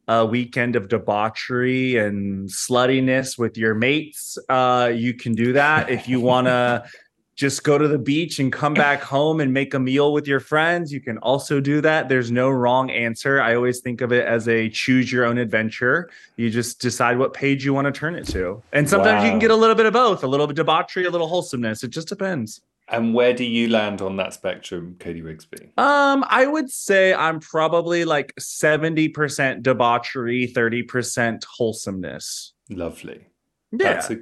a 0.08 0.24
weekend 0.24 0.74
of 0.74 0.88
debauchery 0.88 1.96
and 1.98 2.48
sluttiness 2.48 3.38
with 3.38 3.58
your 3.58 3.74
mates, 3.74 4.38
uh, 4.48 4.90
you 4.92 5.12
can 5.12 5.34
do 5.34 5.52
that. 5.52 5.90
if 5.90 6.08
you 6.08 6.18
want 6.18 6.46
to 6.46 6.82
just 7.38 7.62
go 7.62 7.78
to 7.78 7.86
the 7.86 7.98
beach 7.98 8.40
and 8.40 8.52
come 8.52 8.74
back 8.74 9.00
home 9.00 9.38
and 9.38 9.54
make 9.54 9.72
a 9.72 9.78
meal 9.78 10.12
with 10.12 10.26
your 10.26 10.40
friends, 10.40 10.92
you 10.92 11.00
can 11.00 11.18
also 11.18 11.60
do 11.60 11.80
that. 11.80 12.08
There's 12.08 12.32
no 12.32 12.50
wrong 12.50 12.90
answer. 12.90 13.40
I 13.40 13.54
always 13.54 13.78
think 13.78 14.00
of 14.00 14.12
it 14.12 14.26
as 14.26 14.48
a 14.48 14.68
choose 14.68 15.12
your 15.12 15.24
own 15.24 15.38
adventure. 15.38 16.10
You 16.34 16.50
just 16.50 16.80
decide 16.80 17.16
what 17.16 17.32
page 17.32 17.64
you 17.64 17.72
want 17.72 17.84
to 17.84 17.92
turn 17.92 18.16
it 18.16 18.26
to. 18.30 18.60
And 18.72 18.90
sometimes 18.90 19.20
wow. 19.20 19.24
you 19.24 19.30
can 19.30 19.38
get 19.38 19.52
a 19.52 19.56
little 19.56 19.76
bit 19.76 19.86
of 19.86 19.92
both, 19.92 20.24
a 20.24 20.26
little 20.26 20.48
bit 20.48 20.56
debauchery, 20.56 21.04
a 21.04 21.10
little 21.10 21.28
wholesomeness. 21.28 21.84
It 21.84 21.90
just 21.90 22.08
depends. 22.08 22.60
And 22.88 23.14
where 23.14 23.32
do 23.32 23.44
you 23.44 23.68
land 23.68 24.02
on 24.02 24.16
that 24.16 24.34
spectrum, 24.34 24.96
Cody 24.98 25.22
Rigsby? 25.22 25.78
Um, 25.78 26.24
I 26.28 26.44
would 26.44 26.68
say 26.70 27.14
I'm 27.14 27.38
probably 27.38 28.04
like 28.04 28.34
70% 28.40 29.62
debauchery, 29.62 30.52
30% 30.52 31.44
wholesomeness. 31.44 32.52
Lovely. 32.68 33.26
Yeah. 33.70 33.78
That's 33.92 34.10
a, 34.10 34.16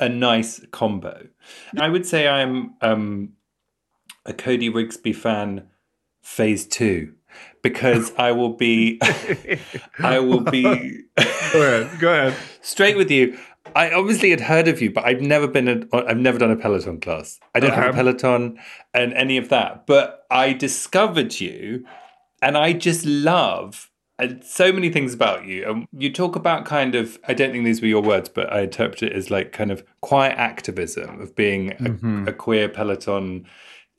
a 0.00 0.08
nice 0.08 0.64
combo. 0.70 1.28
I 1.76 1.88
would 1.88 2.06
say 2.06 2.28
I'm 2.28 2.74
um, 2.80 3.32
a 4.24 4.32
Cody 4.32 4.70
Rigsby 4.70 5.14
fan 5.14 5.68
phase 6.22 6.66
two 6.66 7.14
because 7.62 8.12
I 8.18 8.32
will 8.32 8.54
be 8.54 9.00
I 9.98 10.18
will 10.18 10.40
be 10.40 10.62
go 11.52 11.62
ahead. 11.62 12.00
Go 12.00 12.12
ahead. 12.12 12.34
straight 12.62 12.96
with 12.96 13.10
you. 13.10 13.38
I 13.76 13.90
obviously 13.90 14.30
had 14.30 14.40
heard 14.40 14.66
of 14.66 14.80
you, 14.80 14.90
but 14.90 15.04
I've 15.04 15.20
never 15.20 15.46
been 15.46 15.68
a, 15.68 15.96
I've 15.96 16.16
never 16.16 16.38
done 16.38 16.50
a 16.50 16.56
Peloton 16.56 17.00
class. 17.00 17.38
I 17.54 17.60
don't 17.60 17.74
have 17.74 17.90
a 17.90 17.92
Peloton 17.92 18.58
and 18.94 19.12
any 19.12 19.36
of 19.36 19.50
that. 19.50 19.86
But 19.86 20.24
I 20.30 20.54
discovered 20.54 21.38
you, 21.38 21.84
and 22.40 22.56
I 22.56 22.72
just 22.72 23.04
love 23.04 23.90
so 24.42 24.72
many 24.72 24.90
things 24.90 25.14
about 25.14 25.46
you. 25.46 25.62
And 25.64 25.72
um, 25.72 25.88
you 25.92 26.12
talk 26.12 26.36
about 26.36 26.64
kind 26.64 26.94
of 26.94 27.18
I 27.28 27.34
don't 27.34 27.52
think 27.52 27.64
these 27.64 27.80
were 27.80 27.88
your 27.88 28.02
words, 28.02 28.28
but 28.28 28.52
I 28.52 28.62
interpret 28.62 29.02
it 29.02 29.12
as 29.12 29.30
like 29.30 29.52
kind 29.52 29.70
of 29.70 29.84
quiet 30.00 30.36
activism 30.36 31.20
of 31.20 31.36
being 31.36 31.72
a, 31.72 31.76
mm-hmm. 31.76 32.28
a 32.28 32.32
queer 32.32 32.68
Peloton 32.68 33.46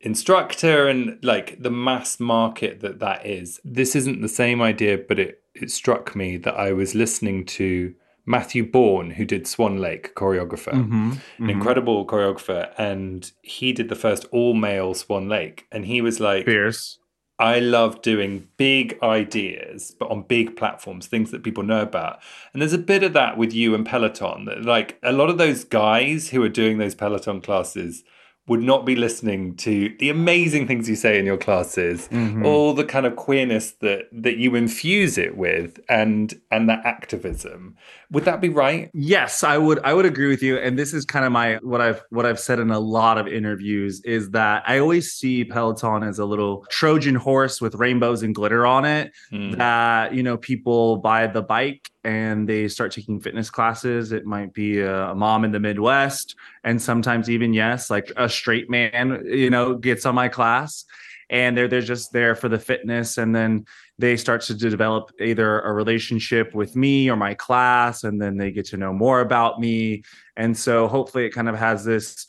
instructor 0.01 0.87
and 0.87 1.19
like 1.23 1.61
the 1.61 1.71
mass 1.71 2.19
market 2.19 2.81
that 2.81 2.99
that 2.99 3.25
is. 3.25 3.59
This 3.63 3.95
isn't 3.95 4.21
the 4.21 4.29
same 4.29 4.61
idea, 4.61 4.97
but 4.97 5.19
it 5.19 5.43
it 5.55 5.71
struck 5.71 6.15
me 6.15 6.37
that 6.37 6.55
I 6.55 6.73
was 6.73 6.95
listening 6.95 7.45
to 7.45 7.93
Matthew 8.25 8.69
Bourne, 8.69 9.11
who 9.11 9.25
did 9.25 9.47
Swan 9.47 9.79
Lake 9.79 10.13
choreographer, 10.15 10.73
mm-hmm, 10.73 11.11
mm-hmm. 11.11 11.43
an 11.43 11.49
incredible 11.49 12.05
choreographer, 12.05 12.71
and 12.77 13.31
he 13.41 13.73
did 13.73 13.89
the 13.89 13.95
first 13.95 14.25
all 14.31 14.53
male 14.53 14.93
Swan 14.93 15.27
Lake, 15.27 15.65
and 15.71 15.85
he 15.85 16.01
was 16.01 16.19
like 16.19 16.45
fierce. 16.45 16.99
I 17.39 17.59
love 17.59 18.01
doing 18.01 18.49
big 18.57 18.99
ideas, 19.01 19.95
but 19.97 20.11
on 20.11 20.23
big 20.23 20.57
platforms, 20.57 21.07
things 21.07 21.31
that 21.31 21.41
people 21.41 21.63
know 21.63 21.81
about. 21.81 22.19
And 22.51 22.61
there's 22.61 22.73
a 22.73 22.77
bit 22.77 23.01
of 23.01 23.13
that 23.13 23.37
with 23.37 23.53
you 23.53 23.73
and 23.73 23.85
Peloton. 23.85 24.49
Like 24.61 24.99
a 25.01 25.13
lot 25.13 25.29
of 25.29 25.37
those 25.37 25.63
guys 25.63 26.29
who 26.29 26.43
are 26.43 26.49
doing 26.49 26.79
those 26.79 26.95
Peloton 26.95 27.39
classes 27.39 28.03
would 28.49 28.63
not 28.63 28.83
be 28.83 28.95
listening 28.95 29.55
to 29.55 29.95
the 29.99 30.09
amazing 30.09 30.65
things 30.65 30.89
you 30.89 30.95
say 30.95 31.19
in 31.19 31.25
your 31.25 31.37
classes, 31.37 32.09
mm-hmm. 32.11 32.43
all 32.43 32.73
the 32.73 32.83
kind 32.83 33.05
of 33.05 33.15
queerness 33.15 33.73
that 33.81 34.05
that 34.11 34.37
you 34.37 34.55
infuse 34.55 35.17
it 35.17 35.37
with, 35.37 35.79
and 35.87 36.33
and 36.51 36.67
that 36.67 36.83
activism. 36.83 37.77
Would 38.11 38.25
that 38.25 38.41
be 38.41 38.49
right? 38.49 38.89
Yes, 38.93 39.43
I 39.43 39.59
would. 39.59 39.79
I 39.83 39.93
would 39.93 40.05
agree 40.05 40.27
with 40.27 40.41
you. 40.41 40.57
And 40.57 40.79
this 40.79 40.93
is 40.95 41.05
kind 41.05 41.25
of 41.25 41.31
my 41.31 41.59
what 41.61 41.79
I've 41.79 42.03
what 42.09 42.25
I've 42.25 42.39
said 42.39 42.59
in 42.59 42.71
a 42.71 42.79
lot 42.79 43.19
of 43.19 43.27
interviews 43.27 44.01
is 44.03 44.31
that 44.31 44.63
I 44.65 44.79
always 44.79 45.11
see 45.11 45.45
Peloton 45.45 46.01
as 46.01 46.17
a 46.17 46.25
little 46.25 46.65
Trojan 46.71 47.15
horse 47.15 47.61
with 47.61 47.75
rainbows 47.75 48.23
and 48.23 48.33
glitter 48.33 48.65
on 48.65 48.83
it. 48.83 49.11
Mm. 49.31 49.57
That 49.57 50.15
you 50.15 50.23
know 50.23 50.37
people 50.37 50.97
buy 50.97 51.27
the 51.27 51.43
bike 51.43 51.89
and 52.03 52.47
they 52.47 52.67
start 52.67 52.91
taking 52.91 53.19
fitness 53.19 53.49
classes. 53.49 54.11
It 54.11 54.25
might 54.25 54.53
be 54.53 54.81
a, 54.81 55.13
mom 55.15 55.43
in 55.43 55.51
the 55.51 55.59
Midwest, 55.59 56.35
and 56.63 56.81
sometimes 56.81 57.29
even 57.29 57.53
yes, 57.53 57.89
like 57.89 58.11
a 58.15 58.29
straight 58.29 58.69
man, 58.69 59.23
you 59.25 59.49
know, 59.49 59.75
gets 59.75 60.05
on 60.05 60.15
my 60.15 60.29
class, 60.29 60.85
and 61.29 61.57
they're 61.57 61.67
they're 61.67 61.81
just 61.81 62.11
there 62.13 62.35
for 62.35 62.49
the 62.49 62.59
fitness, 62.59 63.17
and 63.17 63.35
then 63.35 63.65
they 63.97 64.15
start 64.15 64.41
to 64.41 64.53
develop 64.53 65.11
either 65.19 65.59
a 65.61 65.73
relationship 65.73 66.53
with 66.55 66.75
me 66.75 67.09
or 67.09 67.17
my 67.17 67.33
class, 67.33 68.03
and 68.03 68.21
then 68.21 68.37
they 68.37 68.51
get 68.51 68.65
to 68.67 68.77
know 68.77 68.93
more 68.93 69.19
about 69.21 69.59
me, 69.59 70.03
and 70.37 70.57
so 70.57 70.87
hopefully 70.87 71.25
it 71.25 71.31
kind 71.31 71.49
of 71.49 71.55
has 71.55 71.83
this 71.83 72.25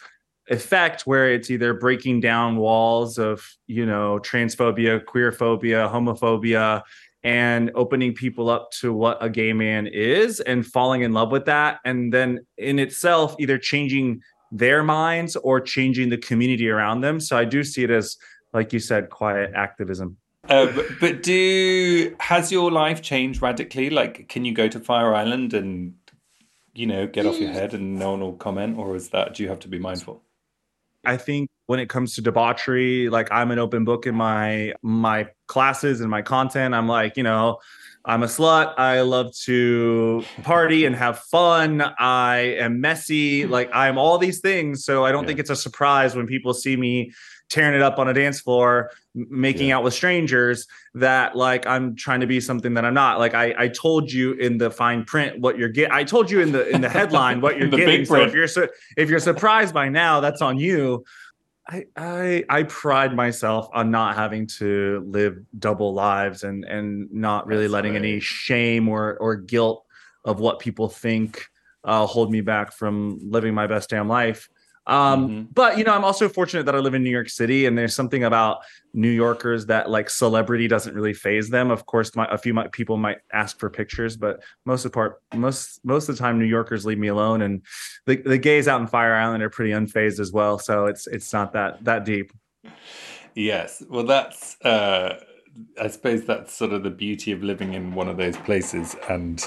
effect 0.49 1.03
where 1.03 1.33
it's 1.33 1.49
either 1.49 1.73
breaking 1.73 2.19
down 2.21 2.57
walls 2.57 3.19
of 3.19 3.49
you 3.69 3.87
know 3.87 4.19
transphobia 4.19 5.03
queerphobia 5.05 5.89
homophobia 5.89 6.83
and 7.23 7.71
opening 7.75 8.15
people 8.15 8.49
up 8.49 8.71
to 8.71 8.93
what 8.93 9.19
a 9.23 9.29
gay 9.29 9.53
man 9.53 9.87
is 9.87 10.41
and 10.41 10.67
falling 10.67 11.03
in 11.03 11.13
love 11.13 11.31
with 11.31 11.45
that 11.45 11.81
and 11.85 12.13
then 12.13 12.41
in 12.57 12.79
itself 12.79 13.35
either 13.39 13.59
changing 13.59 14.21
their 14.51 14.83
minds 14.83 15.37
or 15.37 15.61
changing 15.61 16.09
the 16.09 16.17
community 16.17 16.69
around 16.69 17.03
them. 17.03 17.21
So 17.21 17.37
i 17.37 17.45
do 17.45 17.63
see 17.63 17.85
it 17.85 17.91
as 17.91 18.17
like 18.53 18.73
you 18.73 18.81
said 18.81 19.11
quiet 19.11 19.53
activism. 19.55 20.17
Uh, 20.49 20.67
but, 20.73 20.87
but 21.01 21.23
do 21.23 22.17
has 22.19 22.51
your 22.51 22.71
life 22.71 23.03
changed 23.03 23.43
radically? 23.43 23.91
Like 23.91 24.29
can 24.29 24.45
you 24.45 24.55
go 24.55 24.69
to 24.69 24.81
fire 24.81 25.15
island 25.15 25.53
and 25.53 25.95
you 26.75 26.87
know 26.87 27.07
get 27.07 27.27
off 27.27 27.39
your 27.39 27.53
head 27.53 27.75
and 27.75 27.99
no 27.99 28.13
one 28.13 28.21
will 28.21 28.33
comment 28.33 28.79
or 28.79 28.97
is 28.97 29.11
that 29.11 29.35
do 29.35 29.43
you 29.43 29.49
have 29.51 29.61
to 29.61 29.69
be 29.69 29.79
mindful? 29.79 30.23
I 31.05 31.17
think 31.17 31.49
when 31.67 31.81
it 31.81 31.89
comes 31.89 32.15
to 32.15 32.23
debauchery, 32.23 33.09
like 33.09 33.29
I'm 33.31 33.51
an 33.51 33.59
open 33.59 33.85
book 33.85 34.07
in 34.07 34.15
my 34.15 34.75
my 34.83 35.29
classes 35.51 36.01
and 36.01 36.09
my 36.09 36.23
content. 36.23 36.75
I'm 36.75 36.89
like, 36.89 37.17
you 37.17 37.23
know, 37.23 37.59
I'm 38.05 38.23
a 38.23 38.27
slut. 38.27 38.79
I 38.79 39.03
love 39.03 39.35
to 39.45 40.25
party 40.43 40.87
and 40.87 40.97
have 40.97 41.19
fun. 41.19 41.83
I 41.99 42.57
am 42.59 42.81
messy. 42.81 43.47
Like 43.47 43.69
I'm 43.75 43.99
all 43.99 44.17
these 44.17 44.41
things. 44.41 44.85
So 44.85 45.05
I 45.05 45.13
don't 45.13 45.25
yeah. 45.25 45.29
think 45.29 45.41
it's 45.41 45.51
a 45.51 45.57
surprise 45.57 46.17
when 46.17 46.27
people 46.27 46.55
see 46.55 46.77
me 46.77 47.13
tearing 47.51 47.75
it 47.75 47.83
up 47.83 47.99
on 47.99 48.09
a 48.09 48.15
dance 48.15 48.41
floor, 48.41 48.93
making 49.15 49.69
yeah. 49.69 49.77
out 49.77 49.83
with 49.83 49.93
strangers, 49.93 50.67
that 50.95 51.37
like 51.37 51.67
I'm 51.67 51.97
trying 51.97 52.21
to 52.21 52.27
be 52.27 52.41
something 52.41 52.75
that 52.75 52.85
I'm 52.85 52.95
not. 52.95 53.19
Like 53.19 53.35
I, 53.35 53.55
I 53.59 53.69
told 53.69 54.11
you 54.11 54.33
in 54.35 54.57
the 54.57 54.71
fine 54.71 55.05
print 55.05 55.41
what 55.41 55.59
you're 55.59 55.69
getting. 55.69 55.93
I 55.93 56.05
told 56.05 56.31
you 56.31 56.41
in 56.41 56.53
the 56.53 56.69
in 56.69 56.81
the 56.81 56.89
headline 56.89 57.41
what 57.41 57.59
you're 57.59 57.69
getting. 57.69 58.05
So 58.07 58.23
if 58.23 58.33
you're 58.33 58.47
su- 58.47 58.69
if 58.97 59.11
you're 59.11 59.19
surprised 59.19 59.75
by 59.75 59.89
now, 59.89 60.21
that's 60.21 60.41
on 60.41 60.59
you. 60.59 61.05
I, 61.71 61.85
I 61.97 62.45
I 62.49 62.63
pride 62.65 63.15
myself 63.15 63.69
on 63.73 63.91
not 63.91 64.17
having 64.17 64.47
to 64.59 65.05
live 65.07 65.39
double 65.59 65.95
lives 65.95 66.43
and 66.43 66.65
and 66.65 67.11
not 67.13 67.47
really 67.47 67.63
that's 67.65 67.73
letting 67.73 67.93
right. 67.93 68.03
any 68.03 68.21
shame 68.21 68.89
or 68.89 69.17
or 69.19 69.37
guilt 69.37 69.85
of 70.25 70.41
what 70.41 70.59
people 70.59 70.89
think 70.89 71.49
uh, 71.85 72.07
hold 72.07 72.31
me 72.31 72.41
back 72.41 72.73
from 72.73 73.19
living 73.23 73.55
my 73.55 73.67
best 73.67 73.89
damn 73.89 74.09
life. 74.09 74.49
Um, 74.87 75.29
mm-hmm. 75.29 75.43
But 75.53 75.79
you 75.79 75.85
know, 75.85 75.93
I'm 75.93 76.05
also 76.05 76.29
fortunate 76.29 76.65
that 76.67 76.75
I 76.75 76.79
live 76.79 76.95
in 76.95 77.03
New 77.03 77.11
York 77.11 77.29
City, 77.29 77.67
and 77.67 77.77
there's 77.77 77.95
something 77.95 78.25
about 78.25 78.61
New 78.93 79.11
Yorkers 79.11 79.67
that 79.67 79.91
like 79.91 80.11
celebrity 80.11 80.69
doesn't 80.69 80.95
really 80.95 81.15
phase 81.15 81.49
them. 81.49 81.71
Of 81.71 81.87
course, 81.87 82.15
my, 82.17 82.27
a 82.31 82.39
few 82.39 82.55
my, 82.55 82.67
people 82.69 82.97
might 82.97 83.19
ask 83.33 83.59
for 83.59 83.71
pictures, 83.71 84.17
but 84.17 84.43
most 84.65 84.85
of 84.85 84.91
the 84.91 84.95
part, 84.95 85.23
most 85.35 85.81
most 85.85 86.09
of 86.09 86.17
the 86.17 86.19
time, 86.19 86.39
New 86.39 86.47
Yorkers 86.47 86.87
leave 86.87 86.99
me 86.99 87.09
alone, 87.09 87.43
and 87.43 87.63
the 88.07 88.17
the 88.17 88.39
gays 88.39 88.69
out 88.69 88.81
in 88.81 88.87
Fire 88.87 89.15
Island 89.15 89.43
are 89.43 89.51
pretty 89.51 89.73
unfazed 89.73 90.19
as 90.19 90.33
well. 90.33 90.59
So 90.59 90.87
it's 90.87 91.07
it's 91.07 91.33
not 91.33 91.53
that 91.53 91.85
that 91.85 92.05
deep. 92.05 92.33
Yes, 93.35 93.83
well, 93.89 94.05
that's 94.05 94.61
uh, 94.63 95.21
I 95.81 95.89
suppose 95.89 96.25
that's 96.25 96.55
sort 96.55 96.73
of 96.73 96.83
the 96.83 96.91
beauty 96.91 97.33
of 97.33 97.43
living 97.43 97.75
in 97.75 97.95
one 97.95 98.09
of 98.09 98.17
those 98.17 98.37
places, 98.39 98.97
and 99.09 99.43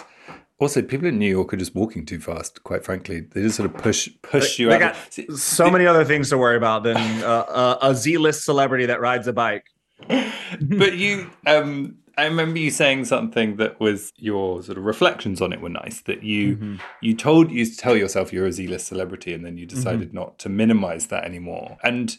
also, 0.64 0.82
people 0.82 1.08
in 1.08 1.20
New 1.20 1.30
York 1.30 1.54
are 1.54 1.58
just 1.58 1.76
walking 1.76 2.06
too 2.06 2.20
fast. 2.20 2.64
Quite 2.64 2.84
frankly, 2.84 3.22
they 3.22 3.42
just 3.42 3.58
sort 3.58 3.70
of 3.70 3.78
push 3.78 4.10
push 4.22 4.58
they, 4.58 4.64
you 4.64 4.70
they 4.70 4.76
out. 4.76 4.96
Got 5.16 5.38
so 5.38 5.70
many 5.70 5.86
other 5.86 6.04
things 6.04 6.30
to 6.30 6.38
worry 6.38 6.58
about 6.58 6.84
than 6.84 6.98
uh, 6.98 7.78
a 7.82 7.94
Z-list 7.96 8.44
celebrity 8.44 8.88
that 8.88 9.00
rides 9.00 9.28
a 9.28 9.34
bike. 9.34 9.68
but 10.08 10.98
you, 10.98 11.30
um, 11.46 11.98
I 12.18 12.26
remember 12.26 12.60
you 12.60 12.72
saying 12.72 13.06
something 13.06 13.58
that 13.58 13.80
was 13.80 14.12
your 14.18 14.64
sort 14.64 14.78
of 14.78 14.86
reflections 14.86 15.42
on 15.42 15.54
it 15.54 15.62
were 15.62 15.70
nice. 15.70 16.02
That 16.02 16.24
you 16.24 16.56
mm-hmm. 16.56 16.76
you 17.02 17.16
told 17.16 17.52
you 17.52 17.66
to 17.66 17.78
tell 17.78 17.96
yourself 17.96 18.34
you're 18.34 18.48
a 18.48 18.52
Z-list 18.52 18.88
celebrity, 18.88 19.34
and 19.34 19.46
then 19.46 19.58
you 19.58 19.66
decided 19.66 20.10
mm-hmm. 20.10 20.18
not 20.18 20.40
to 20.40 20.50
minimize 20.50 21.08
that 21.08 21.26
anymore. 21.26 21.78
And 21.84 22.18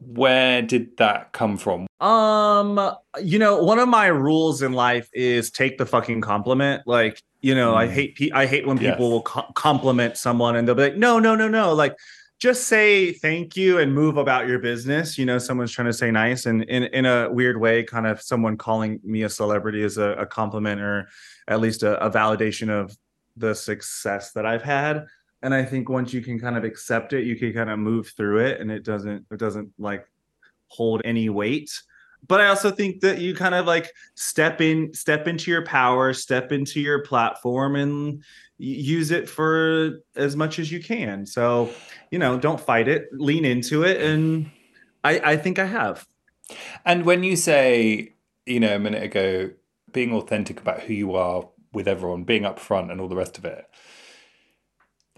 where 0.00 0.62
did 0.62 0.96
that 0.98 1.32
come 1.32 1.56
from? 1.56 1.86
Um, 2.00 2.94
you 3.20 3.38
know, 3.38 3.62
one 3.62 3.78
of 3.78 3.88
my 3.88 4.06
rules 4.06 4.62
in 4.62 4.72
life 4.72 5.08
is 5.12 5.50
take 5.50 5.78
the 5.78 5.86
fucking 5.86 6.20
compliment. 6.20 6.82
Like, 6.86 7.22
you 7.40 7.54
know, 7.54 7.72
mm. 7.72 7.76
I 7.76 7.88
hate 7.88 8.16
pe- 8.16 8.30
I 8.30 8.46
hate 8.46 8.66
when 8.66 8.78
people 8.78 8.90
yes. 8.90 8.98
will 8.98 9.22
co- 9.22 9.52
compliment 9.54 10.16
someone 10.16 10.56
and 10.56 10.66
they'll 10.66 10.74
be 10.74 10.82
like, 10.82 10.96
"No, 10.96 11.18
no, 11.18 11.34
no, 11.34 11.48
no." 11.48 11.72
Like 11.72 11.96
just 12.38 12.68
say 12.68 13.12
thank 13.12 13.56
you 13.56 13.78
and 13.78 13.92
move 13.92 14.16
about 14.16 14.46
your 14.46 14.58
business. 14.58 15.18
You 15.18 15.26
know, 15.26 15.38
someone's 15.38 15.72
trying 15.72 15.86
to 15.86 15.92
say 15.92 16.10
nice 16.10 16.46
and 16.46 16.62
in 16.64 16.84
in 16.84 17.06
a 17.06 17.30
weird 17.30 17.60
way, 17.60 17.82
kind 17.82 18.06
of 18.06 18.22
someone 18.22 18.56
calling 18.56 19.00
me 19.02 19.22
a 19.22 19.28
celebrity 19.28 19.82
is 19.82 19.98
a, 19.98 20.10
a 20.12 20.26
compliment 20.26 20.80
or 20.80 21.08
at 21.48 21.60
least 21.60 21.82
a, 21.82 22.04
a 22.04 22.10
validation 22.10 22.68
of 22.70 22.96
the 23.36 23.54
success 23.54 24.32
that 24.32 24.44
I've 24.44 24.62
had 24.62 25.06
and 25.42 25.54
i 25.54 25.64
think 25.64 25.88
once 25.88 26.12
you 26.12 26.20
can 26.20 26.38
kind 26.38 26.56
of 26.56 26.64
accept 26.64 27.12
it 27.12 27.24
you 27.24 27.36
can 27.36 27.52
kind 27.52 27.70
of 27.70 27.78
move 27.78 28.08
through 28.16 28.38
it 28.38 28.60
and 28.60 28.70
it 28.70 28.84
doesn't 28.84 29.24
it 29.30 29.38
doesn't 29.38 29.70
like 29.78 30.06
hold 30.68 31.00
any 31.04 31.28
weight 31.28 31.70
but 32.26 32.40
I 32.40 32.48
also 32.48 32.70
think 32.70 33.00
that 33.00 33.18
you 33.18 33.34
kind 33.34 33.54
of 33.54 33.66
like 33.66 33.92
step 34.14 34.60
in, 34.60 34.92
step 34.92 35.28
into 35.28 35.50
your 35.50 35.64
power, 35.64 36.12
step 36.12 36.50
into 36.50 36.80
your 36.80 37.02
platform, 37.02 37.76
and 37.76 38.22
use 38.58 39.12
it 39.12 39.28
for 39.28 40.00
as 40.16 40.34
much 40.34 40.58
as 40.58 40.72
you 40.72 40.82
can. 40.82 41.24
So, 41.24 41.70
you 42.10 42.18
know, 42.18 42.38
don't 42.38 42.60
fight 42.60 42.88
it, 42.88 43.08
lean 43.12 43.44
into 43.44 43.84
it, 43.84 44.02
and 44.02 44.50
I, 45.04 45.20
I 45.20 45.36
think 45.36 45.58
I 45.58 45.66
have. 45.66 46.06
And 46.84 47.04
when 47.04 47.22
you 47.22 47.36
say, 47.36 48.14
you 48.46 48.58
know, 48.58 48.74
a 48.74 48.78
minute 48.78 49.02
ago, 49.02 49.50
being 49.92 50.12
authentic 50.12 50.60
about 50.60 50.80
who 50.80 50.94
you 50.94 51.14
are 51.14 51.48
with 51.72 51.86
everyone, 51.86 52.24
being 52.24 52.42
upfront, 52.42 52.90
and 52.90 53.00
all 53.00 53.08
the 53.08 53.16
rest 53.16 53.38
of 53.38 53.44
it, 53.44 53.64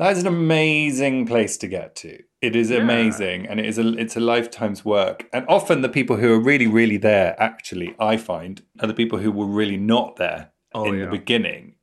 that 0.01 0.17
is 0.17 0.23
an 0.23 0.27
amazing 0.27 1.27
place 1.27 1.57
to 1.59 1.69
get 1.69 1.95
to. 1.97 2.19
It 2.43 2.57
is 2.57 2.71
yeah. 2.71 2.79
amazing, 2.79 3.47
and 3.47 3.61
it 3.61 3.67
is 3.67 3.79
a 3.79 3.97
it's 3.97 4.17
a 4.17 4.21
lifetime's 4.21 4.85
work. 4.85 5.29
And 5.33 5.45
often 5.49 5.83
the 5.83 5.89
people 5.89 6.17
who 6.17 6.33
are 6.33 6.41
really, 6.41 6.67
really 6.67 6.97
there, 6.97 7.41
actually, 7.41 7.95
I 8.01 8.17
find, 8.17 8.63
are 8.81 8.89
the 8.89 8.95
people 8.95 9.19
who 9.19 9.31
were 9.31 9.47
really 9.47 9.77
not 9.77 10.17
there 10.17 10.51
oh, 10.75 10.85
in 10.85 10.99
yeah. 10.99 11.05
the 11.05 11.11
beginning 11.11 11.75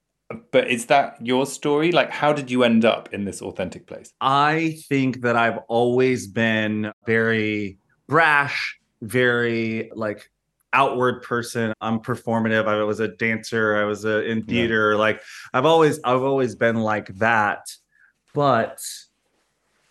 but 0.51 0.69
is 0.69 0.87
that 0.87 1.15
your 1.21 1.45
story? 1.45 1.91
Like, 1.91 2.11
how 2.11 2.33
did 2.33 2.51
you 2.51 2.63
end 2.63 2.83
up 2.85 3.13
in 3.13 3.25
this 3.25 3.41
authentic 3.41 3.87
place? 3.87 4.11
I 4.19 4.77
think 4.89 5.21
that 5.21 5.37
I've 5.37 5.59
always 5.69 6.27
been 6.27 6.91
very 7.05 7.79
brash, 8.07 8.77
very 9.01 9.89
like 9.95 10.29
outward 10.73 11.23
person. 11.23 11.73
I'm 11.79 11.99
performative. 11.99 12.67
I 12.67 12.83
was 12.83 12.99
a 12.99 13.07
dancer. 13.07 13.77
I 13.77 13.85
was 13.85 14.03
a, 14.03 14.25
in 14.25 14.43
theater. 14.43 14.91
Yeah. 14.91 14.97
Like 14.97 15.21
I've 15.53 15.65
always, 15.65 15.99
I've 16.03 16.23
always 16.23 16.55
been 16.55 16.77
like 16.77 17.07
that. 17.15 17.61
But 18.37 18.79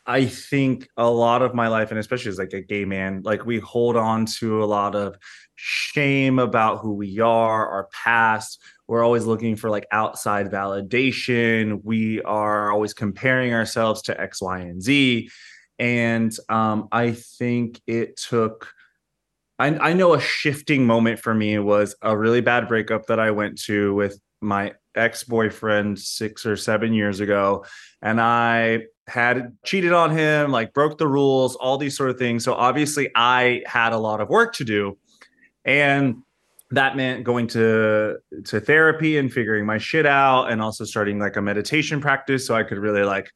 I 0.07 0.27
think 0.27 0.89
a 0.97 1.11
lot 1.11 1.43
of 1.43 1.53
my 1.53 1.67
life, 1.67 1.91
and 1.91 1.99
especially 1.99 2.29
as 2.29 2.39
like 2.39 2.53
a 2.53 2.61
gay 2.61 2.85
man, 2.85 3.23
like 3.25 3.45
we 3.45 3.59
hold 3.59 3.97
on 3.97 4.25
to 4.39 4.63
a 4.63 4.67
lot 4.67 4.95
of 4.95 5.17
shame 5.57 6.39
about 6.39 6.79
who 6.79 6.93
we 6.93 7.19
are, 7.19 7.69
our 7.69 7.89
past. 7.93 8.63
We're 8.87 9.03
always 9.03 9.25
looking 9.25 9.57
for 9.57 9.69
like 9.69 9.89
outside 9.91 10.49
validation. 10.49 11.81
We 11.83 12.23
are 12.23 12.71
always 12.71 12.95
comparing 12.95 13.53
ourselves 13.53 14.01
to 14.03 14.21
x 14.21 14.41
y 14.41 14.61
and 14.61 14.81
z. 14.81 15.29
And 15.81 16.33
um, 16.49 16.87
i 16.93 17.11
think 17.11 17.81
it 17.89 18.17
took 18.17 18.73
I, 19.59 19.77
I 19.77 19.93
know 19.93 20.15
a 20.15 20.21
shifting 20.21 20.87
moment 20.87 21.19
for 21.19 21.35
me 21.35 21.59
was 21.59 21.97
a 22.01 22.17
really 22.17 22.43
bad 22.43 22.69
breakup 22.69 23.07
that 23.07 23.19
i 23.19 23.33
went 23.33 23.61
to 23.63 23.93
with 23.93 24.21
my 24.47 24.73
ex-boyfriend 24.95 25.99
six 25.99 26.47
or 26.47 26.57
seven 26.57 26.95
years 26.95 27.21
ago 27.21 27.65
and 28.01 28.21
i 28.21 28.81
had 29.09 29.57
cheated 29.65 29.93
on 29.93 30.11
him 30.11 30.51
like 30.51 30.73
broke 30.73 30.99
the 30.99 31.07
rules 31.07 31.55
all 31.57 31.79
these 31.79 31.97
sort 31.97 32.11
of 32.11 32.19
things. 32.19 32.45
So 32.45 32.55
obviously 32.55 33.11
i 33.15 33.63
had 33.67 33.93
a 33.93 33.99
lot 33.99 34.21
of 34.21 34.29
work 34.29 34.55
to 34.55 34.65
do 34.65 34.99
and 35.65 36.23
that 36.71 36.97
meant 36.97 37.25
going 37.25 37.47
to 37.49 38.17
to 38.45 38.61
therapy 38.61 39.19
and 39.19 39.33
figuring 39.33 39.65
my 39.67 39.79
shit 39.79 40.07
out 40.07 40.51
and 40.51 40.61
also 40.61 40.85
starting 40.85 41.19
like 41.19 41.37
a 41.37 41.43
meditation 41.43 42.01
practice 42.01 42.47
so 42.47 42.55
I 42.55 42.65
could 42.65 42.79
really 42.79 43.05
like 43.05 43.31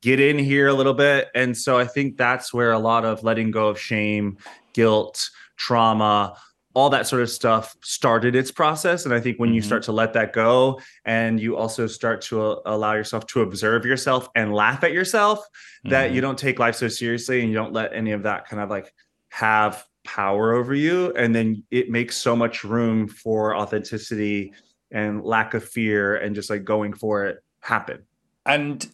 get 0.00 0.20
in 0.20 0.38
here 0.38 0.68
a 0.68 0.72
little 0.72 0.94
bit. 0.94 1.28
And 1.34 1.56
so 1.56 1.78
I 1.78 1.84
think 1.84 2.16
that's 2.16 2.54
where 2.54 2.72
a 2.72 2.78
lot 2.78 3.04
of 3.04 3.22
letting 3.22 3.50
go 3.50 3.68
of 3.68 3.78
shame, 3.78 4.38
guilt, 4.72 5.28
trauma, 5.56 6.36
all 6.74 6.90
that 6.90 7.06
sort 7.06 7.20
of 7.20 7.28
stuff 7.28 7.76
started 7.82 8.36
its 8.36 8.50
process 8.50 9.04
and 9.04 9.12
I 9.12 9.20
think 9.20 9.38
when 9.38 9.48
mm-hmm. 9.48 9.56
you 9.56 9.62
start 9.62 9.82
to 9.84 9.92
let 9.92 10.12
that 10.12 10.32
go 10.32 10.80
and 11.04 11.40
you 11.40 11.56
also 11.56 11.86
start 11.86 12.22
to 12.22 12.42
uh, 12.42 12.60
allow 12.66 12.94
yourself 12.94 13.26
to 13.28 13.42
observe 13.42 13.84
yourself 13.84 14.28
and 14.36 14.54
laugh 14.54 14.84
at 14.84 14.92
yourself 14.92 15.40
mm-hmm. 15.40 15.90
that 15.90 16.12
you 16.12 16.20
don't 16.20 16.38
take 16.38 16.58
life 16.58 16.76
so 16.76 16.88
seriously 16.88 17.40
and 17.40 17.48
you 17.48 17.54
don't 17.54 17.72
let 17.72 17.92
any 17.92 18.12
of 18.12 18.22
that 18.22 18.46
kind 18.48 18.62
of 18.62 18.70
like 18.70 18.92
have 19.30 19.84
power 20.04 20.54
over 20.54 20.74
you 20.74 21.12
and 21.14 21.34
then 21.34 21.62
it 21.70 21.90
makes 21.90 22.16
so 22.16 22.36
much 22.36 22.64
room 22.64 23.08
for 23.08 23.56
authenticity 23.56 24.52
and 24.92 25.24
lack 25.24 25.54
of 25.54 25.64
fear 25.64 26.16
and 26.16 26.34
just 26.34 26.50
like 26.50 26.64
going 26.64 26.92
for 26.92 27.26
it 27.26 27.42
happen 27.60 28.00
and 28.46 28.88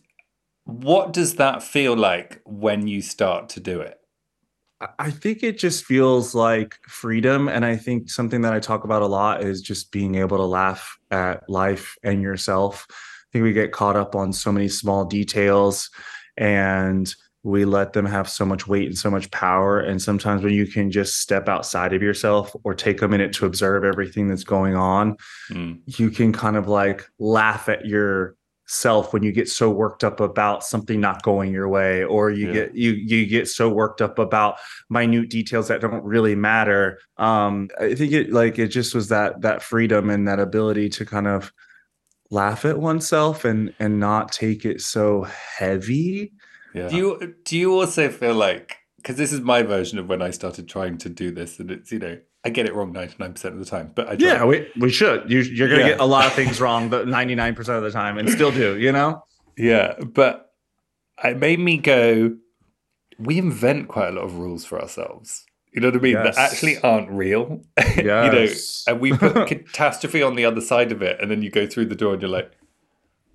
what 0.65 1.13
does 1.13 1.37
that 1.37 1.63
feel 1.63 1.97
like 1.97 2.41
when 2.45 2.89
you 2.89 3.01
start 3.01 3.51
to 3.51 3.61
do 3.61 3.81
it 3.81 4.01
I 4.99 5.11
think 5.11 5.43
it 5.43 5.59
just 5.59 5.85
feels 5.85 6.35
like 6.35 6.77
freedom. 6.87 7.49
And 7.49 7.65
I 7.65 7.77
think 7.77 8.11
something 8.11 8.43
that 8.43 8.53
I 8.53 8.61
talk 8.61 8.85
about 8.85 9.03
a 9.03 9.07
lot 9.07 9.43
is 9.43 9.63
just 9.63 9.91
being 9.91 10.17
able 10.17 10.37
to 10.37 10.45
laugh 10.45 10.99
at 11.11 11.49
life 11.49 11.97
and 12.03 12.21
yourself. 12.21 12.87
I 12.91 12.95
think 13.33 13.43
we 13.45 13.53
get 13.53 13.73
caught 13.73 13.97
up 13.97 14.15
on 14.15 14.33
so 14.33 14.53
many 14.53 14.69
small 14.69 15.05
details 15.05 15.89
and 16.37 17.13
we 17.43 17.65
let 17.65 17.93
them 17.93 18.05
have 18.05 18.29
so 18.29 18.45
much 18.45 18.67
weight 18.67 18.89
and 18.89 18.99
so 18.99 19.09
much 19.09 19.31
power. 19.31 19.79
And 19.79 20.03
sometimes 20.03 20.43
when 20.43 20.53
you 20.53 20.67
can 20.67 20.91
just 20.91 21.21
step 21.21 21.49
outside 21.49 21.93
of 21.93 22.03
yourself 22.03 22.55
or 22.65 22.75
take 22.75 23.01
a 23.03 23.09
minute 23.09 23.33
to 23.35 23.47
observe 23.47 23.85
everything 23.85 24.29
that's 24.29 24.45
going 24.45 24.75
on, 24.75 25.17
mm. 25.49 25.81
you 25.87 26.11
can 26.11 26.33
kind 26.33 26.57
of 26.57 26.67
like 26.67 27.09
laugh 27.21 27.69
at 27.69 27.87
yourself 28.67 29.13
when 29.13 29.23
you 29.23 29.33
get 29.33 29.49
so 29.49 29.71
worked 29.71 30.03
up 30.05 30.21
about 30.21 30.65
something 30.65 31.01
not 31.01 31.23
going 31.23 31.53
your 31.53 31.69
way 31.69 32.03
or 32.05 32.31
you 32.31 32.49
yeah. 32.49 32.53
get 32.53 32.75
you 32.75 32.93
you 32.93 33.27
get 33.27 33.49
so 33.49 33.69
worked 33.69 34.03
up 34.03 34.19
about 34.19 34.57
minute 34.91 35.31
details 35.31 35.69
that 35.69 35.81
don't 35.81 36.05
really 36.05 36.35
matter 36.35 36.99
um 37.19 37.69
i 37.81 37.95
think 37.95 38.13
it 38.13 38.33
like 38.33 38.59
it 38.59 38.69
just 38.69 38.95
was 38.95 39.09
that 39.09 39.41
that 39.41 39.63
freedom 39.63 40.11
and 40.11 40.27
that 40.27 40.41
ability 40.41 40.89
to 40.89 41.05
kind 41.05 41.29
of 41.29 41.53
laugh 42.31 42.65
at 42.65 42.79
oneself 42.79 43.45
and 43.45 43.73
and 43.79 44.01
not 44.01 44.33
take 44.33 44.65
it 44.65 44.81
so 44.81 45.23
heavy 45.23 46.33
yeah. 46.77 46.89
Do 46.89 46.97
you 46.97 47.35
do 47.45 47.57
you 47.57 47.81
also 47.81 48.11
feel 48.11 48.35
like 48.35 48.77
because 48.99 49.17
this 49.17 49.33
is 49.33 49.41
my 49.41 49.63
version 49.63 49.99
of 49.99 50.11
when 50.11 50.21
I 50.21 50.29
started 50.29 50.69
trying 50.69 50.99
to 50.99 51.09
do 51.09 51.31
this, 51.31 51.59
and 51.59 51.71
it's 51.71 51.91
you 51.91 51.99
know 51.99 52.19
I 52.47 52.51
get 52.51 52.67
it 52.67 52.75
wrong 52.75 52.93
ninety 52.93 53.15
nine 53.19 53.33
percent 53.33 53.55
of 53.55 53.61
the 53.61 53.67
time, 53.67 53.93
but 53.95 54.09
I 54.09 54.17
try. 54.17 54.29
yeah 54.29 54.45
we 54.45 54.69
we 54.79 54.91
should 54.91 55.31
you 55.31 55.41
you're 55.41 55.69
gonna 55.69 55.81
yeah. 55.81 55.89
get 55.91 56.01
a 56.01 56.05
lot 56.05 56.27
of 56.27 56.33
things 56.33 56.61
wrong, 56.61 56.89
but 56.89 57.09
ninety 57.09 57.35
nine 57.35 57.55
percent 57.55 57.79
of 57.79 57.85
the 57.85 57.91
time, 57.91 58.19
and 58.19 58.31
still 58.31 58.51
do 58.51 58.79
you 58.79 58.93
know? 58.93 59.25
Yeah, 59.57 59.95
but 60.01 60.53
it 61.25 61.39
made 61.39 61.59
me 61.59 61.79
go. 61.79 62.37
We 63.19 63.39
invent 63.39 63.89
quite 63.89 64.09
a 64.09 64.13
lot 64.13 64.25
of 64.25 64.37
rules 64.37 64.65
for 64.65 64.81
ourselves. 64.81 65.47
You 65.73 65.81
know 65.81 65.89
what 65.89 65.97
I 65.97 66.01
mean? 66.01 66.13
Yes. 66.13 66.37
That 66.37 66.53
actually 66.53 66.79
aren't 66.79 67.11
real. 67.11 67.63
Yes. 67.79 67.97
you 68.87 68.93
know, 68.93 68.93
and 68.93 69.01
we 69.01 69.13
put 69.13 69.47
catastrophe 69.49 70.23
on 70.23 70.35
the 70.35 70.45
other 70.45 70.61
side 70.61 70.93
of 70.93 71.03
it, 71.03 71.21
and 71.21 71.31
then 71.31 71.43
you 71.43 71.51
go 71.51 71.67
through 71.67 71.87
the 71.87 71.95
door 71.95 72.15
and 72.15 72.23
you're 72.23 72.31
like, 72.31 72.53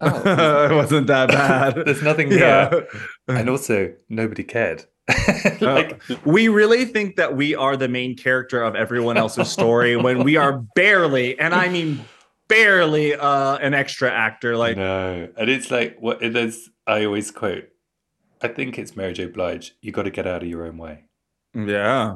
Oh, 0.01 0.65
it 0.71 0.75
wasn't 0.75 1.07
that 1.07 1.29
bad. 1.29 1.75
There's 1.85 2.01
nothing 2.01 2.31
yeah. 2.31 2.69
here. 2.69 2.87
And 3.27 3.49
also, 3.49 3.93
nobody 4.09 4.43
cared. 4.43 4.85
like, 5.61 6.01
uh, 6.09 6.15
we 6.25 6.47
really 6.47 6.85
think 6.85 7.15
that 7.15 7.35
we 7.35 7.55
are 7.55 7.75
the 7.75 7.87
main 7.87 8.15
character 8.15 8.63
of 8.63 8.75
everyone 8.75 9.17
else's 9.17 9.49
story 9.51 9.95
when 9.95 10.23
we 10.23 10.37
are 10.37 10.63
barely, 10.75 11.37
and 11.39 11.53
I 11.53 11.69
mean 11.69 12.05
barely, 12.47 13.15
uh, 13.15 13.57
an 13.57 13.73
extra 13.73 14.11
actor. 14.11 14.55
Like, 14.55 14.77
no, 14.77 15.27
and 15.37 15.49
it's 15.49 15.71
like 15.71 15.97
what 15.99 16.21
it 16.21 16.35
is. 16.35 16.69
I 16.87 17.05
always 17.05 17.31
quote. 17.31 17.69
I 18.41 18.47
think 18.47 18.79
it's 18.79 18.95
Mary 18.95 19.13
J. 19.13 19.25
Blige. 19.25 19.75
You 19.81 19.91
got 19.91 20.03
to 20.03 20.11
get 20.11 20.25
out 20.27 20.43
of 20.43 20.49
your 20.49 20.65
own 20.65 20.77
way. 20.77 21.05
Yeah. 21.53 22.15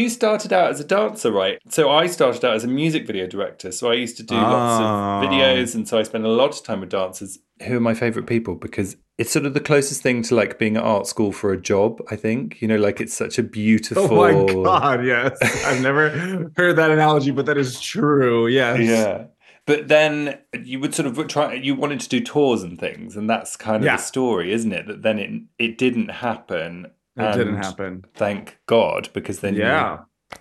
You 0.00 0.08
started 0.08 0.52
out 0.52 0.70
as 0.70 0.80
a 0.80 0.84
dancer, 0.84 1.30
right? 1.30 1.58
So 1.68 1.90
I 1.90 2.06
started 2.06 2.44
out 2.44 2.54
as 2.54 2.64
a 2.64 2.68
music 2.68 3.06
video 3.06 3.26
director. 3.26 3.70
So 3.72 3.90
I 3.90 3.94
used 3.94 4.16
to 4.18 4.22
do 4.22 4.34
lots 4.34 4.80
of 4.80 4.86
ah. 4.86 5.22
videos, 5.24 5.74
and 5.74 5.86
so 5.86 5.98
I 5.98 6.02
spent 6.02 6.24
a 6.24 6.28
lot 6.28 6.56
of 6.56 6.62
time 6.64 6.80
with 6.80 6.90
dancers. 6.90 7.38
who 7.66 7.76
are 7.76 7.80
my 7.80 7.94
favorite 7.94 8.26
people 8.26 8.54
because 8.54 8.96
it's 9.18 9.30
sort 9.30 9.44
of 9.44 9.52
the 9.52 9.60
closest 9.60 10.02
thing 10.02 10.22
to 10.22 10.34
like 10.34 10.58
being 10.58 10.76
at 10.76 10.82
art 10.82 11.06
school 11.06 11.30
for 11.30 11.52
a 11.52 11.60
job. 11.60 12.00
I 12.10 12.16
think 12.16 12.60
you 12.62 12.68
know, 12.68 12.76
like 12.76 13.00
it's 13.00 13.14
such 13.14 13.38
a 13.38 13.42
beautiful. 13.42 14.04
Oh 14.10 14.46
my 14.46 14.64
god! 14.64 15.04
Yes, 15.04 15.38
I've 15.66 15.82
never 15.82 16.08
heard 16.56 16.76
that 16.76 16.90
analogy, 16.90 17.30
but 17.30 17.46
that 17.46 17.58
is 17.58 17.80
true. 17.80 18.46
Yes. 18.46 18.80
Yeah. 18.80 19.24
But 19.66 19.88
then 19.88 20.38
you 20.64 20.80
would 20.80 20.94
sort 20.94 21.06
of 21.06 21.28
try. 21.28 21.54
You 21.54 21.74
wanted 21.74 22.00
to 22.00 22.08
do 22.08 22.20
tours 22.20 22.62
and 22.62 22.78
things, 22.78 23.16
and 23.16 23.28
that's 23.28 23.56
kind 23.56 23.76
of 23.76 23.84
yeah. 23.84 23.96
the 23.96 24.02
story, 24.02 24.52
isn't 24.52 24.72
it? 24.72 24.86
That 24.86 25.02
then 25.02 25.18
it 25.18 25.42
it 25.58 25.78
didn't 25.78 26.10
happen. 26.10 26.86
It 27.16 27.36
didn't 27.36 27.56
happen. 27.56 28.04
Thank 28.14 28.58
God, 28.66 29.10
because 29.12 29.40
then 29.40 29.54
yeah, 29.54 29.98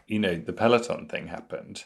you, 0.08 0.16
you 0.16 0.20
know, 0.20 0.36
the 0.36 0.54
Peloton 0.54 1.08
thing 1.08 1.28
happened. 1.28 1.84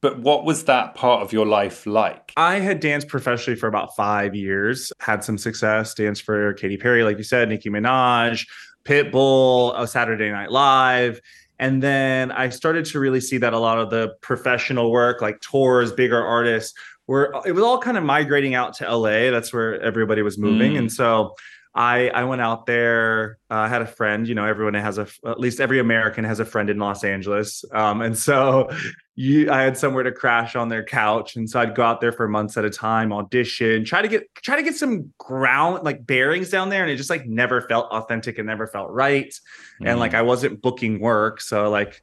But 0.00 0.18
what 0.18 0.44
was 0.44 0.64
that 0.64 0.94
part 0.94 1.22
of 1.22 1.32
your 1.32 1.46
life 1.46 1.86
like? 1.86 2.32
I 2.36 2.58
had 2.58 2.80
danced 2.80 3.08
professionally 3.08 3.58
for 3.58 3.68
about 3.68 3.96
five 3.96 4.34
years, 4.34 4.92
had 5.00 5.24
some 5.24 5.38
success, 5.38 5.94
danced 5.94 6.22
for 6.22 6.52
Katy 6.54 6.76
Perry, 6.76 7.04
like 7.04 7.16
you 7.16 7.24
said, 7.24 7.48
Nicki 7.48 7.70
Minaj, 7.70 8.46
Pitbull, 8.84 9.72
a 9.80 9.86
Saturday 9.86 10.30
Night 10.30 10.50
Live. 10.50 11.20
And 11.58 11.82
then 11.82 12.32
I 12.32 12.50
started 12.50 12.84
to 12.86 12.98
really 12.98 13.20
see 13.20 13.38
that 13.38 13.54
a 13.54 13.58
lot 13.58 13.78
of 13.78 13.88
the 13.88 14.14
professional 14.20 14.90
work, 14.90 15.22
like 15.22 15.40
tours, 15.40 15.92
bigger 15.92 16.22
artists, 16.22 16.76
were 17.06 17.34
it 17.46 17.52
was 17.52 17.64
all 17.64 17.78
kind 17.78 17.96
of 17.96 18.04
migrating 18.04 18.54
out 18.54 18.74
to 18.74 18.96
LA. 18.96 19.30
That's 19.30 19.52
where 19.52 19.80
everybody 19.80 20.22
was 20.22 20.36
moving. 20.36 20.72
Mm. 20.74 20.78
And 20.80 20.92
so 20.92 21.34
I 21.74 22.08
I 22.10 22.24
went 22.24 22.40
out 22.40 22.66
there. 22.66 23.38
Uh, 23.50 23.54
I 23.54 23.68
had 23.68 23.82
a 23.82 23.86
friend. 23.86 24.28
You 24.28 24.36
know, 24.36 24.44
everyone 24.44 24.74
has 24.74 24.96
a 24.98 25.08
at 25.26 25.40
least 25.40 25.58
every 25.58 25.80
American 25.80 26.24
has 26.24 26.38
a 26.38 26.44
friend 26.44 26.70
in 26.70 26.78
Los 26.78 27.02
Angeles. 27.02 27.64
Um, 27.72 28.00
and 28.00 28.16
so 28.16 28.70
you, 29.16 29.50
I 29.50 29.62
had 29.62 29.76
somewhere 29.76 30.04
to 30.04 30.12
crash 30.12 30.54
on 30.54 30.68
their 30.68 30.84
couch, 30.84 31.34
and 31.34 31.50
so 31.50 31.58
I'd 31.58 31.74
go 31.74 31.82
out 31.82 32.00
there 32.00 32.12
for 32.12 32.28
months 32.28 32.56
at 32.56 32.64
a 32.64 32.70
time, 32.70 33.12
audition, 33.12 33.84
try 33.84 34.02
to 34.02 34.08
get 34.08 34.32
try 34.36 34.54
to 34.54 34.62
get 34.62 34.76
some 34.76 35.12
ground 35.18 35.84
like 35.84 36.06
bearings 36.06 36.48
down 36.48 36.68
there, 36.68 36.82
and 36.82 36.92
it 36.92 36.96
just 36.96 37.10
like 37.10 37.26
never 37.26 37.60
felt 37.62 37.90
authentic 37.90 38.38
and 38.38 38.46
never 38.46 38.68
felt 38.68 38.90
right. 38.90 39.34
Mm. 39.82 39.90
And 39.90 40.00
like 40.00 40.12
mm. 40.12 40.18
I 40.18 40.22
wasn't 40.22 40.62
booking 40.62 41.00
work, 41.00 41.40
so 41.40 41.70
like 41.70 42.00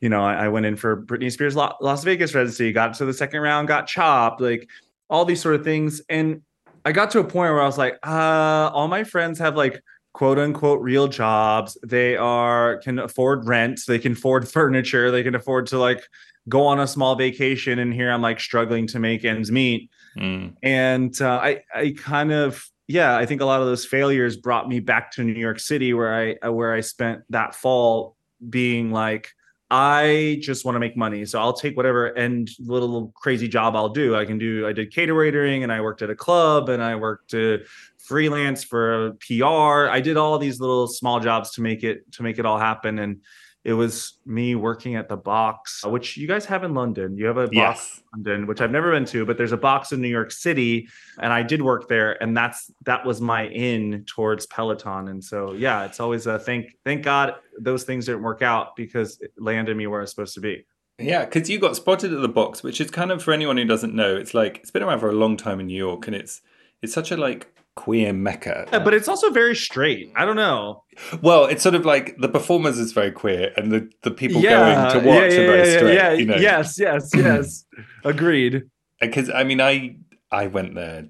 you 0.00 0.08
know, 0.08 0.22
I, 0.22 0.44
I 0.44 0.48
went 0.48 0.64
in 0.64 0.76
for 0.76 1.02
Britney 1.02 1.30
Spears 1.30 1.56
Las 1.56 2.04
Vegas 2.04 2.34
residency, 2.34 2.72
got 2.72 2.94
to 2.94 3.04
the 3.04 3.12
second 3.12 3.40
round, 3.40 3.68
got 3.68 3.86
chopped, 3.88 4.40
like 4.40 4.68
all 5.10 5.24
these 5.24 5.40
sort 5.40 5.56
of 5.56 5.64
things, 5.64 6.00
and 6.08 6.42
I 6.84 6.92
got 6.92 7.10
to 7.12 7.20
a 7.20 7.24
point 7.24 7.52
where 7.52 7.62
I 7.62 7.66
was 7.66 7.78
like, 7.78 7.98
uh, 8.06 8.70
all 8.72 8.88
my 8.88 9.04
friends 9.04 9.38
have 9.38 9.56
like 9.56 9.82
quote 10.12 10.38
unquote 10.38 10.80
real 10.80 11.08
jobs. 11.08 11.78
They 11.84 12.16
are 12.16 12.78
can 12.78 12.98
afford 12.98 13.46
rent, 13.46 13.80
they 13.86 13.98
can 13.98 14.12
afford 14.12 14.48
furniture, 14.56 15.10
they 15.10 15.22
can 15.22 15.34
afford 15.34 15.66
to 15.68 15.78
like 15.78 16.02
go 16.48 16.66
on 16.66 16.80
a 16.80 16.86
small 16.86 17.14
vacation. 17.14 17.78
And 17.78 17.94
here 17.94 18.10
I'm 18.10 18.22
like 18.22 18.40
struggling 18.40 18.86
to 18.88 18.98
make 18.98 19.24
ends 19.24 19.50
meet. 19.50 19.90
Mm. 20.18 20.54
And 20.62 21.20
uh, 21.20 21.38
I 21.42 21.62
I 21.74 21.94
kind 21.96 22.32
of 22.32 22.68
yeah, 22.88 23.16
I 23.16 23.26
think 23.26 23.40
a 23.40 23.44
lot 23.44 23.60
of 23.60 23.66
those 23.66 23.86
failures 23.86 24.36
brought 24.36 24.68
me 24.68 24.80
back 24.80 25.12
to 25.12 25.24
New 25.24 25.32
York 25.32 25.60
City 25.60 25.94
where 25.94 26.36
I 26.42 26.48
where 26.48 26.72
I 26.74 26.80
spent 26.80 27.22
that 27.30 27.54
fall 27.54 28.16
being 28.50 28.90
like 28.90 29.30
I 29.74 30.38
just 30.42 30.66
want 30.66 30.76
to 30.76 30.80
make 30.80 30.98
money. 30.98 31.24
So 31.24 31.40
I'll 31.40 31.54
take 31.54 31.78
whatever 31.78 32.08
and 32.08 32.46
little 32.58 33.10
crazy 33.16 33.48
job 33.48 33.74
I'll 33.74 33.88
do. 33.88 34.14
I 34.14 34.26
can 34.26 34.36
do, 34.36 34.66
I 34.66 34.72
did 34.74 34.92
catering 34.92 35.62
and 35.62 35.72
I 35.72 35.80
worked 35.80 36.02
at 36.02 36.10
a 36.10 36.14
club 36.14 36.68
and 36.68 36.82
I 36.82 36.94
worked 36.94 37.30
to 37.30 37.64
freelance 37.96 38.62
for 38.62 39.12
PR. 39.26 39.88
I 39.88 40.02
did 40.02 40.18
all 40.18 40.36
these 40.36 40.60
little 40.60 40.88
small 40.88 41.20
jobs 41.20 41.52
to 41.52 41.62
make 41.62 41.84
it, 41.84 42.12
to 42.12 42.22
make 42.22 42.38
it 42.38 42.44
all 42.44 42.58
happen. 42.58 42.98
And 42.98 43.22
it 43.64 43.74
was 43.74 44.14
me 44.26 44.56
working 44.56 44.96
at 44.96 45.08
the 45.08 45.16
box, 45.16 45.84
uh, 45.84 45.88
which 45.88 46.16
you 46.16 46.26
guys 46.26 46.44
have 46.46 46.64
in 46.64 46.74
London. 46.74 47.16
You 47.16 47.26
have 47.26 47.36
a 47.36 47.46
box 47.46 47.54
yes. 47.54 47.96
in 47.96 48.22
London, 48.22 48.46
which 48.48 48.60
I've 48.60 48.72
never 48.72 48.90
been 48.90 49.04
to, 49.06 49.24
but 49.24 49.38
there's 49.38 49.52
a 49.52 49.56
box 49.56 49.92
in 49.92 50.00
New 50.00 50.08
York 50.08 50.32
City, 50.32 50.88
and 51.20 51.32
I 51.32 51.42
did 51.42 51.62
work 51.62 51.88
there, 51.88 52.20
and 52.20 52.36
that's 52.36 52.72
that 52.84 53.06
was 53.06 53.20
my 53.20 53.46
in 53.48 54.04
towards 54.04 54.46
Peloton. 54.46 55.08
And 55.08 55.22
so 55.22 55.52
yeah, 55.52 55.84
it's 55.84 56.00
always 56.00 56.26
a 56.26 56.38
thank 56.38 56.76
thank 56.84 57.04
God 57.04 57.34
those 57.58 57.84
things 57.84 58.06
didn't 58.06 58.22
work 58.22 58.42
out 58.42 58.74
because 58.74 59.20
it 59.20 59.32
landed 59.38 59.76
me 59.76 59.86
where 59.86 60.00
I 60.00 60.02
was 60.02 60.10
supposed 60.10 60.34
to 60.34 60.40
be. 60.40 60.66
Yeah, 60.98 61.24
because 61.24 61.48
you 61.48 61.58
got 61.58 61.76
spotted 61.76 62.12
at 62.12 62.20
the 62.20 62.28
box, 62.28 62.62
which 62.62 62.80
is 62.80 62.90
kind 62.90 63.10
of 63.10 63.22
for 63.22 63.32
anyone 63.32 63.56
who 63.56 63.64
doesn't 63.64 63.94
know, 63.94 64.16
it's 64.16 64.34
like 64.34 64.58
it's 64.58 64.70
been 64.70 64.82
around 64.82 65.00
for 65.00 65.08
a 65.08 65.14
long 65.14 65.36
time 65.36 65.60
in 65.60 65.66
New 65.66 65.76
York, 65.76 66.06
and 66.06 66.16
it's 66.16 66.42
it's 66.82 66.92
such 66.92 67.12
a 67.12 67.16
like 67.16 67.46
queer 67.74 68.12
mecca. 68.12 68.68
Yeah, 68.72 68.80
but 68.80 68.94
it's 68.94 69.08
also 69.08 69.30
very 69.30 69.54
straight. 69.54 70.12
I 70.14 70.24
don't 70.24 70.36
know. 70.36 70.84
Well, 71.22 71.46
it's 71.46 71.62
sort 71.62 71.74
of 71.74 71.84
like 71.84 72.16
the 72.18 72.28
performers 72.28 72.78
is 72.78 72.92
very 72.92 73.10
queer, 73.10 73.52
and 73.56 73.72
the, 73.72 73.90
the 74.02 74.10
people 74.10 74.42
yeah, 74.42 74.92
going 74.92 75.02
to 75.02 75.08
watch 75.08 75.32
yeah, 75.32 75.38
yeah, 75.38 75.40
are 75.40 75.46
very 75.46 75.76
straight. 75.76 75.94
Yeah, 75.94 76.12
you 76.12 76.26
know? 76.26 76.36
yes, 76.36 76.78
yes, 76.78 77.10
yes. 77.16 77.64
Agreed. 78.04 78.64
Because 79.00 79.30
I 79.30 79.44
mean, 79.44 79.60
I 79.60 79.96
I 80.30 80.46
went 80.46 80.74
there 80.74 81.08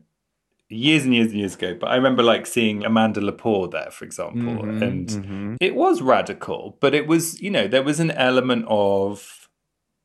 years 0.69 1.05
and 1.05 1.15
years 1.15 1.29
and 1.29 1.39
years 1.39 1.55
ago, 1.55 1.77
but 1.79 1.89
I 1.89 1.97
remember 1.97 2.23
like 2.23 2.47
seeing 2.47 2.85
Amanda 2.85 3.21
Lepore 3.21 3.71
there, 3.71 3.91
for 3.91 4.05
example, 4.05 4.65
mm-hmm, 4.65 4.83
and 4.83 5.09
mm-hmm. 5.09 5.55
it 5.61 5.75
was 5.75 6.01
radical, 6.01 6.79
but 6.81 6.95
it 6.95 7.07
was 7.07 7.41
you 7.41 7.51
know 7.51 7.67
there 7.67 7.83
was 7.83 8.01
an 8.01 8.11
element 8.13 8.67
of. 8.69 9.39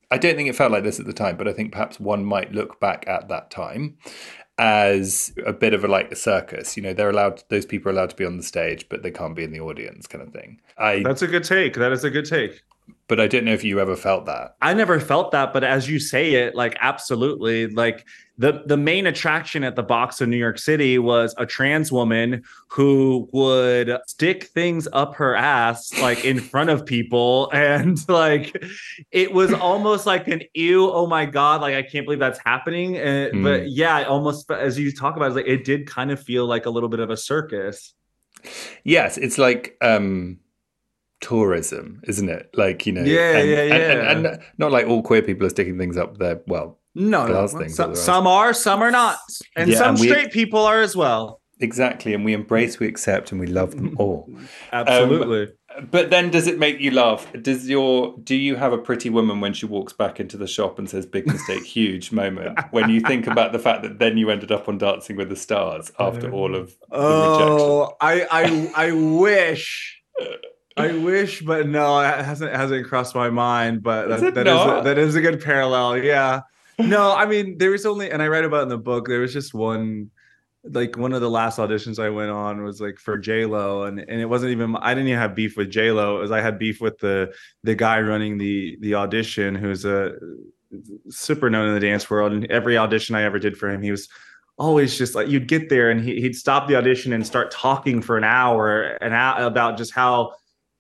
I 0.10 0.18
don't 0.18 0.38
think 0.38 0.48
it 0.48 0.56
felt 0.56 0.72
like 0.72 0.86
this 0.86 1.02
at 1.02 1.06
the 1.06 1.12
time, 1.12 1.36
but 1.36 1.50
I 1.50 1.54
think 1.54 1.74
perhaps 1.74 2.00
one 2.00 2.24
might 2.24 2.54
look 2.54 2.80
back 2.80 3.06
at 3.10 3.28
that 3.28 3.52
time 3.52 3.98
as 4.58 5.34
a 5.46 5.54
bit 5.54 5.74
of 5.74 5.84
a 5.84 5.88
like 5.88 6.12
a 6.12 6.16
circus. 6.16 6.76
You 6.78 6.84
know, 6.84 6.94
they're 6.94 7.10
allowed; 7.10 7.44
those 7.50 7.66
people 7.66 7.90
are 7.90 7.94
allowed 7.94 8.12
to 8.12 8.16
be 8.16 8.26
on 8.26 8.38
the 8.38 8.44
stage, 8.44 8.88
but 8.90 9.04
they 9.04 9.12
can't 9.12 9.36
be 9.36 9.44
in 9.44 9.52
the 9.52 9.60
audience, 9.60 10.08
kind 10.08 10.24
of 10.24 10.34
thing. 10.34 10.60
I 10.78 11.04
that's 11.04 11.22
a 11.22 11.28
good 11.28 11.44
take. 11.44 11.76
That 11.76 11.92
is 11.92 12.04
a 12.04 12.10
good 12.10 12.26
take 12.26 12.64
but 13.08 13.22
I 13.22 13.28
don't 13.28 13.46
know 13.46 13.54
if 13.54 13.64
you 13.64 13.80
ever 13.80 13.96
felt 13.96 14.26
that. 14.26 14.56
I 14.62 14.74
never 14.74 15.00
felt 15.00 15.32
that, 15.32 15.54
but 15.54 15.64
as 15.64 15.90
you 15.90 16.00
say 16.00 16.34
it, 16.34 16.56
like 16.56 16.78
absolutely, 16.82 17.68
like 17.68 18.06
the 18.38 18.64
the 18.66 18.76
main 18.76 19.08
attraction 19.08 19.64
at 19.64 19.78
the 19.78 19.84
box 19.84 20.20
in 20.20 20.30
New 20.30 20.38
York 20.38 20.60
City 20.60 21.00
was 21.00 21.34
a 21.38 21.46
trans 21.46 21.90
woman 21.90 22.44
who 22.68 23.30
would 23.32 23.98
stick 24.08 24.46
things 24.46 24.88
up 24.92 25.16
her 25.16 25.36
ass 25.36 25.98
like 26.02 26.26
in 26.26 26.40
front 26.40 26.70
of 26.70 26.86
people, 26.86 27.50
and 27.54 27.98
like 28.10 28.62
it 29.12 29.32
was 29.32 29.54
almost 29.54 30.06
like 30.06 30.28
an 30.28 30.42
ew, 30.54 30.92
oh 30.92 31.08
my 31.08 31.26
god, 31.26 31.62
like 31.62 31.76
I 31.76 31.84
can't 31.84 32.06
believe 32.06 32.20
that's 32.20 32.40
happening. 32.46 32.98
And, 32.98 33.36
mm. 33.36 33.44
But 33.44 33.72
yeah, 33.72 34.04
almost 34.04 34.52
as 34.52 34.78
you 34.78 34.92
talk 34.92 35.16
about 35.16 35.32
it, 35.32 35.36
like 35.36 35.48
it 35.48 35.64
did 35.64 35.88
kind 35.88 36.12
of 36.12 36.22
feel 36.22 36.46
like 36.46 36.66
a 36.66 36.70
little 36.70 36.90
bit 36.90 37.00
of 37.00 37.10
a 37.10 37.18
circus. 37.18 37.94
Yes, 38.84 39.18
it's 39.18 39.38
like 39.38 39.78
um 39.82 40.40
tourism, 41.22 42.02
isn't 42.08 42.30
it? 42.30 42.50
Like 42.54 42.86
you 42.86 42.94
know, 42.94 43.04
yeah, 43.04 43.38
and, 43.38 43.50
yeah, 43.50 43.64
yeah, 43.64 43.76
and, 43.76 44.00
and, 44.00 44.26
and, 44.28 44.44
not 44.58 44.72
like 44.72 44.88
all 44.88 45.02
queer 45.02 45.22
people 45.22 45.46
are 45.46 45.50
sticking 45.50 45.78
things 45.78 45.98
up 45.98 46.18
there. 46.18 46.42
Well, 46.48 46.80
no, 46.96 47.28
no. 47.28 47.48
Things 47.48 47.76
some, 47.76 47.96
some 47.96 48.28
are, 48.28 48.54
some 48.54 48.82
are 48.82 48.92
not, 48.92 49.20
and 49.56 49.70
yeah, 49.70 49.78
some 49.78 49.98
straight 49.98 50.32
people 50.32 50.62
are 50.62 50.82
as 50.82 50.96
well. 50.96 51.42
Exactly, 51.60 52.14
and 52.14 52.24
we 52.24 52.34
embrace, 52.34 52.80
we 52.80 52.88
accept, 52.88 53.32
and 53.32 53.40
we 53.42 53.48
love 53.48 53.76
them 53.76 53.96
all. 54.00 54.30
Absolutely. 54.72 55.54
Um, 55.76 55.88
but 55.92 56.10
then, 56.10 56.32
does 56.32 56.48
it 56.48 56.58
make 56.58 56.80
you 56.80 56.92
laugh? 56.92 57.32
Does 57.40 57.70
your 57.70 58.16
do 58.24 58.36
you 58.36 58.56
have 58.56 58.74
a 58.74 58.78
pretty 58.78 59.10
woman 59.10 59.42
when 59.42 59.54
she 59.54 59.66
walks 59.66 59.94
back 59.94 60.20
into 60.20 60.38
the 60.38 60.48
shop 60.48 60.80
and 60.80 60.90
says 60.90 61.06
"big 61.06 61.28
mistake, 61.28 61.64
huge 61.66 62.12
moment"? 62.12 62.60
when 62.72 62.90
you 62.90 63.00
think 63.02 63.28
about 63.28 63.52
the 63.52 63.60
fact 63.60 63.84
that 63.84 64.00
then 64.00 64.18
you 64.18 64.30
ended 64.30 64.52
up 64.52 64.68
on 64.68 64.78
Dancing 64.78 65.18
with 65.18 65.30
the 65.30 65.36
Stars 65.36 65.92
after 66.00 66.32
all 66.32 66.56
of 66.56 66.70
the 66.90 66.96
oh, 66.96 67.82
rejection. 67.82 67.96
I 68.02 68.72
I 68.76 68.88
I 68.88 68.92
wish 68.92 70.02
I 70.78 70.98
wish, 70.98 71.42
but 71.42 71.68
no, 71.68 72.00
it 72.00 72.24
hasn't 72.24 72.56
hasn't 72.56 72.88
crossed 72.88 73.16
my 73.16 73.30
mind. 73.30 73.84
But 73.84 74.08
that, 74.10 74.34
that 74.36 74.48
is 74.48 74.54
a, 74.54 74.82
that 74.84 74.98
is 74.98 75.16
a 75.16 75.22
good 75.22 75.44
parallel. 75.44 75.98
Yeah. 75.98 76.42
No, 76.80 77.12
I 77.12 77.26
mean 77.26 77.58
there 77.58 77.72
was 77.72 77.88
only, 77.88 78.12
and 78.12 78.22
I 78.22 78.28
read 78.28 78.46
about 78.46 78.62
in 78.62 78.70
the 78.70 78.78
book. 78.78 79.08
There 79.08 79.22
was 79.22 79.34
just 79.34 79.52
one, 79.52 80.12
like 80.64 80.96
one 80.96 81.12
of 81.12 81.22
the 81.22 81.30
last 81.30 81.58
auditions 81.58 81.98
I 81.98 82.12
went 82.12 82.30
on 82.30 82.62
was 82.62 82.80
like 82.80 83.00
for 83.00 83.18
J 83.18 83.46
Lo, 83.46 83.86
and 83.86 84.00
and 84.00 84.22
it 84.22 84.28
wasn't 84.28 84.52
even. 84.52 84.76
I 84.76 84.94
didn't 84.94 85.08
even 85.08 85.20
have 85.20 85.34
beef 85.34 85.58
with 85.58 85.72
J 85.72 85.90
Lo. 85.90 86.18
It 86.18 86.22
was 86.22 86.30
I 86.30 86.40
had 86.40 86.60
beef 86.60 86.80
with 86.80 87.00
the 87.00 87.34
the 87.64 87.74
guy 87.74 88.00
running 88.02 88.38
the 88.38 88.78
the 88.82 88.94
audition, 88.94 89.56
who's 89.56 89.86
a 89.86 90.12
super 91.10 91.50
known 91.50 91.68
in 91.68 91.74
the 91.74 91.80
dance 91.80 92.10
world. 92.12 92.32
And 92.32 92.46
every 92.52 92.78
audition 92.78 93.16
I 93.16 93.24
ever 93.24 93.40
did 93.40 93.58
for 93.58 93.70
him, 93.70 93.82
he 93.82 93.90
was 93.90 94.08
always 94.58 94.98
just 94.98 95.16
like 95.16 95.28
you'd 95.28 95.48
get 95.48 95.70
there 95.70 95.90
and 95.90 96.02
he, 96.02 96.22
would 96.22 96.36
stop 96.36 96.68
the 96.68 96.76
audition 96.76 97.14
and 97.14 97.26
start 97.26 97.52
talking 97.52 98.02
for 98.02 98.18
an 98.18 98.24
hour 98.24 98.82
and 99.02 99.14
out 99.14 99.42
about 99.42 99.78
just 99.78 99.94
how 99.94 100.34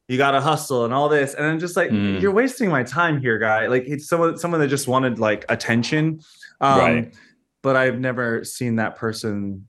you 0.08 0.18
gotta 0.18 0.42
hustle 0.42 0.86
and 0.86 0.94
all 0.94 1.10
this 1.10 1.34
and 1.34 1.46
i'm 1.46 1.60
just 1.60 1.76
like 1.76 1.90
mm. 1.90 2.20
you're 2.22 2.32
wasting 2.32 2.70
my 2.70 2.84
time 2.84 3.20
here 3.20 3.38
guy 3.38 3.68
like 3.68 3.84
it's 3.88 4.08
someone 4.08 4.38
someone 4.38 4.60
that 4.60 4.68
just 4.68 4.88
wanted 4.88 5.20
like 5.20 5.46
attention 5.50 6.20
um, 6.62 6.80
right 6.80 7.16
but 7.62 7.76
i've 7.76 8.00
never 8.00 8.44
seen 8.44 8.76
that 8.76 8.96
person 8.96 9.68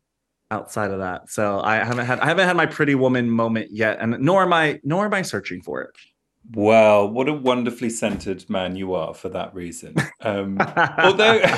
outside 0.50 0.90
of 0.90 1.00
that 1.00 1.28
so 1.28 1.60
i 1.62 1.76
haven't 1.76 2.06
had 2.06 2.20
i 2.20 2.26
haven't 2.26 2.46
had 2.46 2.56
my 2.56 2.66
pretty 2.66 2.94
woman 2.94 3.30
moment 3.30 3.70
yet 3.70 3.98
and 4.00 4.18
nor 4.20 4.42
am 4.42 4.52
i 4.52 4.80
nor 4.84 5.04
am 5.04 5.14
i 5.14 5.22
searching 5.22 5.60
for 5.60 5.82
it 5.82 5.90
Wow, 6.52 7.04
what 7.04 7.28
a 7.28 7.32
wonderfully 7.32 7.90
centered 7.90 8.48
man 8.48 8.74
you 8.74 8.94
are 8.94 9.12
for 9.12 9.28
that 9.28 9.54
reason. 9.54 9.94
Um, 10.22 10.58
although, 10.98 11.42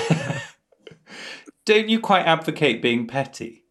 don't 1.65 1.89
you 1.89 2.01
quite 2.01 2.27
advocate 2.27 2.83
being 2.83 3.07
petty? 3.07 3.65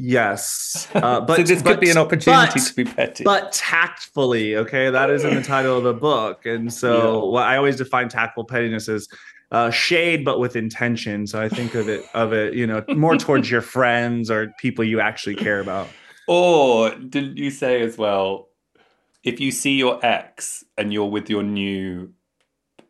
Yes, 0.00 0.86
uh, 0.94 1.20
but 1.20 1.38
so 1.38 1.42
this 1.42 1.60
but, 1.60 1.72
could 1.72 1.80
be 1.80 1.90
an 1.90 1.98
opportunity 1.98 2.60
but, 2.60 2.66
to 2.68 2.74
be 2.74 2.84
petty, 2.84 3.24
but 3.24 3.50
tactfully. 3.50 4.54
Okay, 4.54 4.90
that 4.90 5.10
is 5.10 5.24
in 5.24 5.34
the 5.34 5.42
title 5.42 5.76
of 5.76 5.82
the 5.82 5.92
book, 5.92 6.46
and 6.46 6.72
so 6.72 7.24
yeah. 7.24 7.30
what 7.32 7.42
I 7.42 7.56
always 7.56 7.74
define 7.74 8.08
tactful 8.08 8.44
pettiness 8.44 8.88
as 8.88 9.08
uh, 9.50 9.70
shade, 9.70 10.24
but 10.24 10.38
with 10.38 10.54
intention. 10.54 11.26
So 11.26 11.42
I 11.42 11.48
think 11.48 11.74
of 11.74 11.88
it 11.88 12.04
of 12.14 12.32
it, 12.32 12.54
you 12.54 12.64
know, 12.64 12.84
more 12.94 13.16
towards 13.18 13.50
your 13.50 13.60
friends 13.60 14.30
or 14.30 14.54
people 14.60 14.84
you 14.84 15.00
actually 15.00 15.34
care 15.34 15.58
about. 15.58 15.88
Or 16.28 16.94
didn't 16.94 17.36
you 17.36 17.50
say 17.50 17.82
as 17.82 17.98
well, 17.98 18.50
if 19.24 19.40
you 19.40 19.50
see 19.50 19.76
your 19.76 19.98
ex 20.06 20.62
and 20.76 20.92
you're 20.92 21.10
with 21.10 21.28
your 21.28 21.42
new 21.42 22.12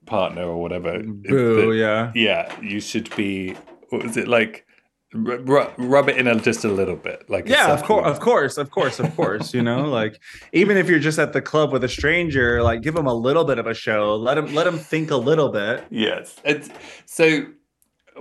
partner 0.05 0.43
or 0.43 0.61
whatever, 0.61 1.03
Boo, 1.03 1.73
yeah, 1.73 2.13
yeah, 2.15 2.55
you 2.61 2.81
should 2.81 3.15
be. 3.17 3.55
What 3.89 4.03
was 4.03 4.19
it 4.19 4.29
like? 4.29 4.67
Rub, 5.15 5.73
rub 5.79 6.11
it 6.11 6.19
in 6.19 6.27
a, 6.27 6.39
just 6.39 6.65
a 6.67 6.69
little 6.69 6.97
bit, 6.97 7.31
like 7.31 7.49
yeah, 7.49 7.73
of 7.73 7.83
course, 7.83 8.07
of 8.07 8.21
course, 8.21 8.59
of 8.59 8.71
course, 8.71 9.01
of 9.01 9.17
course. 9.17 9.55
You 9.55 9.63
know, 9.63 9.85
like 9.85 10.21
even 10.53 10.77
if 10.77 10.87
you're 10.87 10.99
just 10.99 11.19
at 11.19 11.33
the 11.33 11.41
club 11.41 11.73
with 11.73 11.83
a 11.83 11.89
stranger, 11.89 12.63
like 12.63 12.83
give 12.83 12.95
them 12.95 13.07
a 13.07 13.15
little 13.15 13.45
bit 13.45 13.59
of 13.59 13.67
a 13.67 13.73
show. 13.73 14.17
Let 14.17 14.35
them 14.35 14.55
let 14.55 14.65
them 14.65 14.77
think 14.79 15.11
a 15.11 15.17
little 15.17 15.49
bit. 15.49 15.87
Yes, 15.89 16.37
it's 16.45 16.69
so 17.07 17.47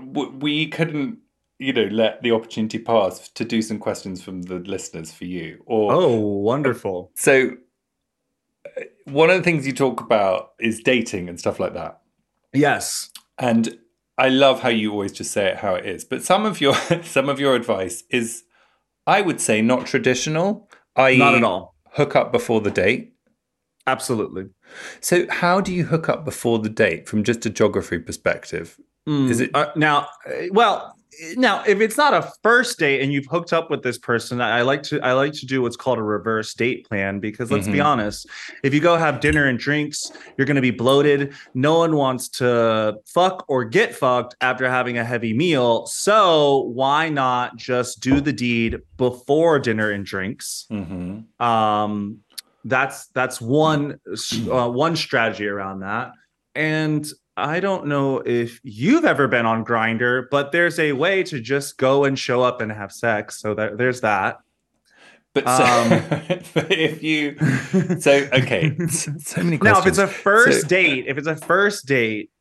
we 0.01 0.67
couldn't 0.67 1.19
you 1.59 1.73
know 1.73 1.87
let 1.91 2.21
the 2.21 2.31
opportunity 2.31 2.79
pass 2.79 3.29
to 3.29 3.43
do 3.43 3.61
some 3.61 3.79
questions 3.79 4.21
from 4.21 4.43
the 4.43 4.59
listeners 4.59 5.11
for 5.11 5.25
you 5.25 5.61
or 5.65 5.91
oh 5.91 6.19
wonderful 6.19 7.11
so 7.15 7.51
uh, 8.77 8.81
one 9.05 9.29
of 9.29 9.37
the 9.37 9.43
things 9.43 9.65
you 9.65 9.73
talk 9.73 9.99
about 10.01 10.51
is 10.59 10.79
dating 10.81 11.27
and 11.27 11.39
stuff 11.39 11.59
like 11.59 11.73
that 11.73 11.99
yes 12.53 13.11
and 13.39 13.77
i 14.17 14.29
love 14.29 14.61
how 14.61 14.69
you 14.69 14.91
always 14.91 15.11
just 15.11 15.31
say 15.31 15.47
it 15.47 15.57
how 15.57 15.75
it 15.75 15.85
is 15.85 16.03
but 16.05 16.23
some 16.23 16.45
of 16.45 16.59
your 16.61 16.73
some 17.03 17.29
of 17.29 17.39
your 17.39 17.55
advice 17.55 18.03
is 18.09 18.43
i 19.05 19.21
would 19.21 19.39
say 19.41 19.61
not 19.61 19.85
traditional 19.85 20.69
i 20.95 21.15
not 21.15 21.35
at 21.35 21.43
all. 21.43 21.75
hook 21.91 22.15
up 22.15 22.31
before 22.31 22.61
the 22.61 22.71
date. 22.71 23.13
Absolutely. 23.87 24.47
So 24.99 25.25
how 25.29 25.61
do 25.61 25.73
you 25.73 25.85
hook 25.85 26.09
up 26.09 26.25
before 26.25 26.59
the 26.59 26.69
date 26.69 27.07
from 27.07 27.23
just 27.23 27.45
a 27.45 27.49
geography 27.49 27.99
perspective? 27.99 28.77
Mm, 29.07 29.29
is 29.29 29.39
it 29.39 29.51
uh, 29.53 29.71
now 29.77 30.09
uh, 30.27 30.47
well 30.51 30.96
now 31.35 31.63
if 31.65 31.81
it's 31.81 31.97
not 31.97 32.13
a 32.13 32.31
first 32.43 32.77
date 32.79 33.01
and 33.01 33.11
you've 33.11 33.25
hooked 33.25 33.53
up 33.53 33.69
with 33.69 33.83
this 33.83 33.97
person 33.97 34.41
i 34.41 34.61
like 34.61 34.83
to 34.83 34.99
i 35.01 35.13
like 35.13 35.33
to 35.33 35.45
do 35.45 35.61
what's 35.61 35.75
called 35.75 35.97
a 35.97 36.03
reverse 36.03 36.53
date 36.53 36.87
plan 36.87 37.19
because 37.19 37.51
let's 37.51 37.63
mm-hmm. 37.63 37.73
be 37.73 37.79
honest 37.79 38.27
if 38.63 38.73
you 38.73 38.79
go 38.79 38.97
have 38.97 39.19
dinner 39.19 39.45
and 39.45 39.59
drinks 39.59 40.11
you're 40.37 40.45
going 40.45 40.55
to 40.55 40.61
be 40.61 40.71
bloated 40.71 41.33
no 41.53 41.79
one 41.79 41.95
wants 41.95 42.29
to 42.29 42.95
fuck 43.05 43.45
or 43.47 43.63
get 43.63 43.95
fucked 43.95 44.35
after 44.41 44.69
having 44.69 44.97
a 44.97 45.03
heavy 45.03 45.33
meal 45.33 45.85
so 45.87 46.63
why 46.73 47.09
not 47.09 47.55
just 47.57 47.99
do 47.99 48.21
the 48.21 48.33
deed 48.33 48.77
before 48.97 49.59
dinner 49.59 49.91
and 49.91 50.05
drinks 50.05 50.65
mm-hmm. 50.71 51.43
um 51.43 52.19
that's 52.65 53.07
that's 53.07 53.39
one 53.39 53.99
uh, 54.51 54.69
one 54.69 54.95
strategy 54.95 55.47
around 55.47 55.79
that 55.79 56.11
and 56.55 57.07
I 57.37 57.59
don't 57.59 57.85
know 57.85 58.17
if 58.25 58.59
you've 58.63 59.05
ever 59.05 59.27
been 59.27 59.45
on 59.45 59.63
Grindr, 59.63 60.25
but 60.31 60.51
there's 60.51 60.79
a 60.79 60.93
way 60.93 61.21
to 61.23 61.39
just 61.39 61.77
go 61.77 62.03
and 62.03 62.17
show 62.17 62.41
up 62.41 62.61
and 62.61 62.71
have 62.71 62.91
sex. 62.91 63.39
So 63.39 63.53
that, 63.53 63.77
there's 63.77 64.01
that. 64.01 64.39
But, 65.35 65.45
so, 65.45 65.63
um, 65.63 66.39
but 66.55 66.71
if 66.71 67.03
you 67.03 67.37
so 67.99 68.27
okay, 68.33 68.75
so 68.87 69.43
many 69.43 69.59
questions. 69.59 69.61
Now, 69.61 69.79
if 69.79 69.85
it's 69.85 69.99
a 69.99 70.07
first 70.07 70.61
so, 70.61 70.67
date, 70.67 71.05
if 71.07 71.19
it's 71.19 71.27
a 71.27 71.35
first 71.35 71.85
date, 71.85 72.31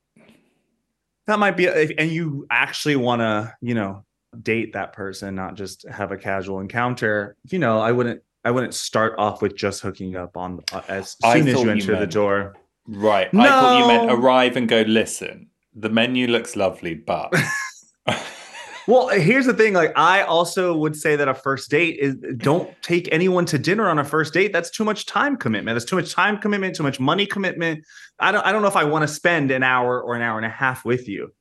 that 1.27 1.39
might 1.39 1.59
be, 1.59 1.67
a, 1.67 1.89
and 1.99 2.11
you 2.11 2.47
actually 2.49 2.97
want 2.97 3.21
to, 3.21 3.55
you 3.61 3.75
know, 3.75 4.07
date 4.43 4.73
that 4.73 4.95
person, 4.95 5.35
not 5.35 5.57
just 5.57 5.87
have 5.89 6.11
a 6.11 6.17
casual 6.17 6.61
encounter. 6.61 7.37
You 7.51 7.59
know, 7.59 7.81
I 7.81 7.93
wouldn't, 7.93 8.23
I 8.45 8.51
wouldn't 8.51 8.73
start 8.73 9.17
off 9.19 9.43
with 9.43 9.57
just 9.57 9.83
hooking 9.83 10.17
up 10.17 10.39
on 10.39 10.63
uh, 10.73 10.81
as 10.89 11.17
soon 11.23 11.49
as 11.49 11.61
you 11.63 11.69
enter 11.69 11.93
you 11.93 11.99
the 11.99 12.07
door. 12.07 12.55
Right. 12.89 13.33
No. 13.33 13.43
I 13.43 13.49
thought 13.49 13.79
you 13.81 13.87
meant 13.89 14.11
arrive 14.11 14.57
and 14.57 14.69
go, 14.69 14.83
listen, 14.83 15.49
the 15.75 15.89
menu 15.89 16.27
looks 16.27 16.57
lovely, 16.57 16.95
but. 16.95 17.33
well, 18.87 19.09
here's 19.09 19.47
the 19.47 19.55
thing. 19.55 19.75
Like, 19.75 19.93
I 19.97 20.23
also 20.23 20.77
would 20.77 20.97
say 20.97 21.17
that 21.17 21.29
a 21.29 21.35
first 21.35 21.71
date 21.71 21.99
is 21.99 22.15
don't 22.37 22.71
take 22.83 23.09
anyone 23.11 23.45
to 23.47 23.59
dinner 23.59 23.89
on 23.89 23.99
a 23.99 24.05
first 24.05 24.33
date. 24.33 24.53
That's 24.53 24.71
too 24.71 24.85
much 24.85 25.07
time 25.07 25.37
commitment. 25.37 25.75
That's 25.75 25.85
too 25.85 25.97
much 25.97 26.13
time 26.13 26.39
commitment, 26.39 26.77
too 26.77 26.85
much 26.85 27.01
money 27.01 27.27
commitment. 27.27 27.85
I 28.21 28.33
don't, 28.33 28.45
I 28.47 28.53
don't 28.53 28.63
know 28.63 28.69
if 28.69 28.77
I 28.77 28.85
want 28.85 29.03
to 29.03 29.09
spend 29.09 29.51
an 29.51 29.63
hour 29.63 30.01
or 30.01 30.15
an 30.15 30.23
hour 30.23 30.39
and 30.39 30.47
a 30.47 30.51
half 30.51 30.85
with 30.85 31.09
you. 31.09 31.33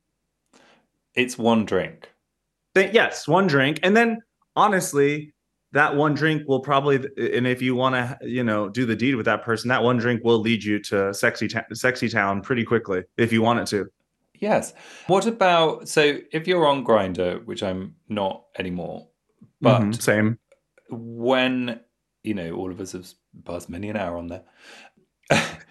It's 1.14 1.38
one 1.38 1.64
drink. 1.64 2.10
Then, 2.74 2.90
yes, 2.92 3.26
one 3.26 3.46
drink. 3.46 3.80
And 3.82 3.96
then 3.96 4.18
honestly, 4.54 5.32
that 5.76 5.94
one 5.94 6.14
drink 6.14 6.48
will 6.48 6.60
probably 6.60 6.96
and 6.96 7.46
if 7.46 7.60
you 7.60 7.74
want 7.74 7.94
to 7.94 8.18
you 8.26 8.42
know 8.42 8.66
do 8.68 8.86
the 8.86 8.96
deed 8.96 9.14
with 9.14 9.26
that 9.26 9.42
person 9.44 9.68
that 9.68 9.82
one 9.82 9.98
drink 9.98 10.24
will 10.24 10.38
lead 10.38 10.64
you 10.64 10.78
to 10.80 11.12
sexy 11.12 11.46
ta- 11.46 11.66
sexy 11.74 12.08
town 12.08 12.40
pretty 12.40 12.64
quickly 12.64 13.02
if 13.18 13.30
you 13.32 13.42
want 13.42 13.60
it 13.60 13.66
to. 13.66 13.86
Yes. 14.40 14.72
What 15.06 15.26
about 15.26 15.86
so 15.86 16.18
if 16.32 16.48
you're 16.48 16.66
on 16.66 16.84
Grindr 16.84 17.44
which 17.44 17.62
i'm 17.62 17.94
not 18.08 18.44
anymore 18.58 19.08
but 19.60 19.80
mm-hmm, 19.80 19.92
same. 19.92 20.38
when 20.90 21.80
you 22.22 22.32
know 22.32 22.52
all 22.52 22.70
of 22.70 22.80
us 22.80 22.92
have 22.92 23.12
passed 23.44 23.68
many 23.68 23.90
an 23.90 23.96
hour 23.96 24.16
on 24.16 24.28
there. 24.28 24.44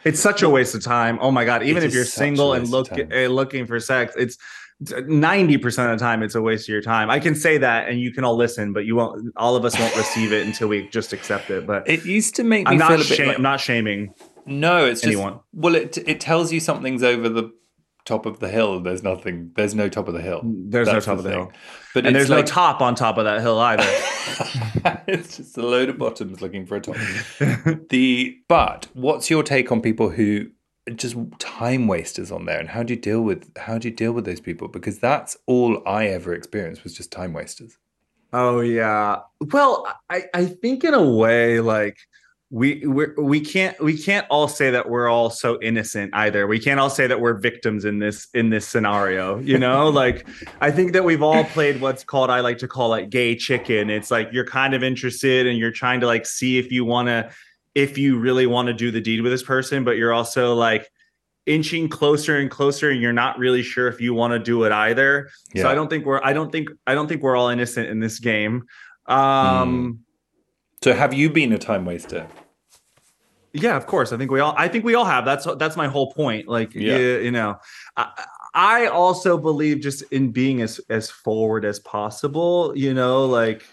It's 0.04 0.20
such 0.20 0.44
a 0.44 0.50
waste 0.50 0.76
of 0.76 0.84
time. 0.84 1.18
Oh 1.20 1.32
my 1.32 1.46
god 1.46 1.64
even 1.64 1.82
if 1.82 1.96
you're 1.96 2.06
single 2.06 2.54
and 2.54 2.68
look, 2.70 2.92
uh, 2.92 3.26
looking 3.26 3.66
for 3.66 3.80
sex 3.80 4.14
it's 4.16 4.38
90% 4.84 5.66
of 5.66 6.00
the 6.00 6.04
time 6.04 6.22
it's 6.22 6.36
a 6.36 6.42
waste 6.42 6.66
of 6.66 6.74
your 6.74 6.82
time. 6.82 7.10
I 7.10 7.20
can 7.20 7.34
say 7.34 7.58
that 7.58 7.88
and 7.88 8.00
you 8.00 8.12
can 8.12 8.26
all 8.26 8.36
listen, 8.36 8.74
but 8.74 8.86
you 8.86 8.96
won't 8.96 9.32
all 9.38 9.56
of 9.56 9.64
us 9.64 9.78
won't 9.80 9.96
receive 9.96 10.34
it 10.34 10.46
until 10.46 10.68
we 10.68 10.88
just 10.90 11.14
accept 11.14 11.50
it. 11.50 11.66
But 11.66 11.88
it 11.90 12.06
used 12.06 12.36
to 12.36 12.44
make 12.44 12.68
me 12.68 12.78
I'm 12.78 12.98
bit 12.98 13.10
like, 13.20 13.38
I'm 13.38 13.42
not 13.42 13.62
shaming. 13.62 14.14
No, 14.46 14.86
it's 14.86 15.04
anyone. 15.04 15.34
just 15.34 15.44
well 15.54 15.76
it 15.76 15.98
it 16.00 16.20
tells 16.20 16.52
you 16.52 16.60
something's 16.60 17.04
over 17.04 17.30
the 17.30 17.52
top 18.04 18.26
of 18.26 18.40
the 18.40 18.50
hill. 18.50 18.82
There's 18.82 19.02
nothing 19.02 19.52
there's 19.56 19.74
no 19.76 19.88
top 19.88 20.10
of 20.10 20.14
the 20.14 20.22
hill. 20.22 20.42
There's 20.44 20.88
That's 20.88 21.08
no 21.08 21.16
top 21.16 21.24
the 21.24 21.30
of 21.30 21.32
the 21.32 21.32
hill. 21.32 21.52
But 21.94 22.06
and 22.06 22.14
there's 22.14 22.30
like, 22.30 22.46
no 22.46 22.52
top 22.52 22.82
on 22.82 22.96
top 22.96 23.18
of 23.18 23.24
that 23.24 23.40
hill 23.40 23.60
either. 23.60 23.84
it's 25.08 25.38
just 25.38 25.58
a 25.58 25.66
load 25.66 25.88
of 25.88 25.98
bottoms 25.98 26.42
looking 26.42 26.66
for 26.66 26.76
a 26.76 26.82
top. 26.82 26.98
the 27.90 28.38
but 28.50 28.88
what's 28.94 29.30
your 29.30 29.42
take 29.42 29.72
on 29.72 29.82
people 29.82 30.10
who 30.10 30.48
just 30.94 31.16
time 31.40 31.88
wasters 31.88 32.32
on 32.32 32.46
there 32.46 32.60
and 32.60 32.70
how 32.70 32.84
do 32.84 32.94
you 32.94 33.00
deal 33.00 33.22
with 33.22 33.52
how 33.58 33.78
do 33.78 33.88
you 33.88 33.94
deal 33.94 34.12
with 34.12 34.26
those 34.26 34.40
people? 34.40 34.68
Because 34.68 35.00
that's 35.00 35.36
all 35.48 35.82
i 35.88 36.08
ever 36.08 36.34
experienced 36.34 36.84
was 36.84 36.94
just 36.94 37.12
time 37.12 37.34
wasters. 37.34 37.78
Oh 38.34 38.60
yeah. 38.60 39.22
Well 39.52 39.88
i 40.10 40.26
i 40.34 40.46
think 40.46 40.84
in 40.84 40.94
a 40.94 41.04
way 41.04 41.60
like 41.60 41.98
we 42.52 42.86
we 42.86 43.08
we 43.18 43.40
can't 43.40 43.80
we 43.82 43.98
can't 43.98 44.28
all 44.30 44.48
say 44.48 44.70
that 44.70 44.88
we're 44.88 45.10
all 45.10 45.32
so 45.32 45.60
innocent 45.62 46.12
either. 46.14 46.46
We 46.46 46.60
can't 46.60 46.80
all 46.80 46.92
say 46.92 47.08
that 47.08 47.20
we're 47.20 47.34
victims 47.34 47.86
in 47.86 47.98
this 47.98 48.28
in 48.36 48.52
this 48.52 48.68
scenario 48.68 49.40
you 49.40 49.58
know? 49.58 49.90
Like 49.96 50.28
i 50.62 50.70
think 50.70 50.94
that 50.94 51.04
we've 51.04 51.24
all 51.24 51.46
played 51.46 51.82
what's 51.82 52.04
called 52.04 52.30
i 52.30 52.42
like 52.42 52.60
to 52.60 52.68
call 52.68 52.94
it 52.94 53.10
gay 53.10 53.36
chicken. 53.36 53.90
It's 53.90 54.12
like 54.12 54.30
you're 54.32 54.46
kind 54.46 54.76
of 54.76 54.84
interested 54.84 55.48
and 55.48 55.58
you're 55.58 55.72
trying 55.72 56.00
to 56.02 56.06
like 56.06 56.28
see 56.28 56.60
if 56.60 56.72
you 56.72 56.86
want 56.86 57.08
to 57.08 57.32
if 57.76 57.98
you 57.98 58.18
really 58.18 58.48
want 58.48 58.68
to 58.68 58.74
do 58.74 58.90
the 58.90 59.02
deed 59.02 59.22
with 59.22 59.32
this 59.32 59.44
person, 59.44 59.84
but 59.84 59.98
you're 59.98 60.14
also 60.14 60.56
like 60.56 60.90
inching 61.46 61.88
closer 61.90 62.38
and 62.38 62.50
closer 62.50 62.90
and 62.90 63.02
you're 63.02 63.14
not 63.14 63.38
really 63.38 63.62
sure 63.62 63.88
if 63.88 64.02
you 64.02 64.14
want 64.14 64.32
to 64.32 64.40
do 64.40 64.64
it 64.64 64.72
either. 64.72 65.30
Yeah. 65.54 65.64
So 65.64 65.70
I 65.70 65.76
don't 65.76 65.90
think 65.90 66.06
we're 66.06 66.22
I 66.24 66.34
don't 66.34 66.52
think 66.52 66.70
I 66.88 66.96
don't 66.96 67.08
think 67.08 67.22
we're 67.22 67.36
all 67.36 67.50
innocent 67.50 67.88
in 67.88 68.00
this 68.00 68.20
game. 68.20 68.64
Um 69.06 69.18
mm. 69.18 69.98
So 70.84 70.94
have 70.94 71.14
you 71.14 71.30
been 71.30 71.52
a 71.54 71.58
time 71.58 71.86
waster? 71.86 72.28
Yeah, 73.54 73.78
of 73.78 73.86
course. 73.86 74.12
I 74.12 74.18
think 74.18 74.32
we 74.32 74.40
all 74.40 74.56
I 74.58 74.68
think 74.68 74.86
we 74.86 74.96
all 74.96 75.06
have. 75.06 75.26
That's 75.26 75.48
that's 75.58 75.76
my 75.76 75.88
whole 75.88 76.12
point. 76.12 76.48
Like 76.48 76.74
yeah. 76.74 76.98
you, 76.98 77.18
you 77.20 77.32
know, 77.32 77.58
I, 77.96 78.26
I 78.54 78.86
also 78.88 79.38
believe 79.38 79.82
just 79.82 80.02
in 80.12 80.32
being 80.32 80.62
as 80.62 80.80
as 80.90 81.12
forward 81.12 81.64
as 81.64 81.80
possible, 81.80 82.74
you 82.76 82.94
know, 82.94 83.26
like 83.26 83.66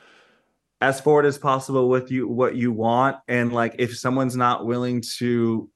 as 0.83 1.01
forward 1.01 1.25
as 1.25 1.38
possible 1.38 1.88
with 1.88 2.11
you 2.11 2.27
what 2.27 2.57
you 2.57 2.73
want. 2.73 3.16
And 3.29 3.53
like 3.53 3.77
if 3.79 3.97
someone's 3.97 4.37
not 4.37 4.66
willing 4.66 5.01
to 5.18 5.71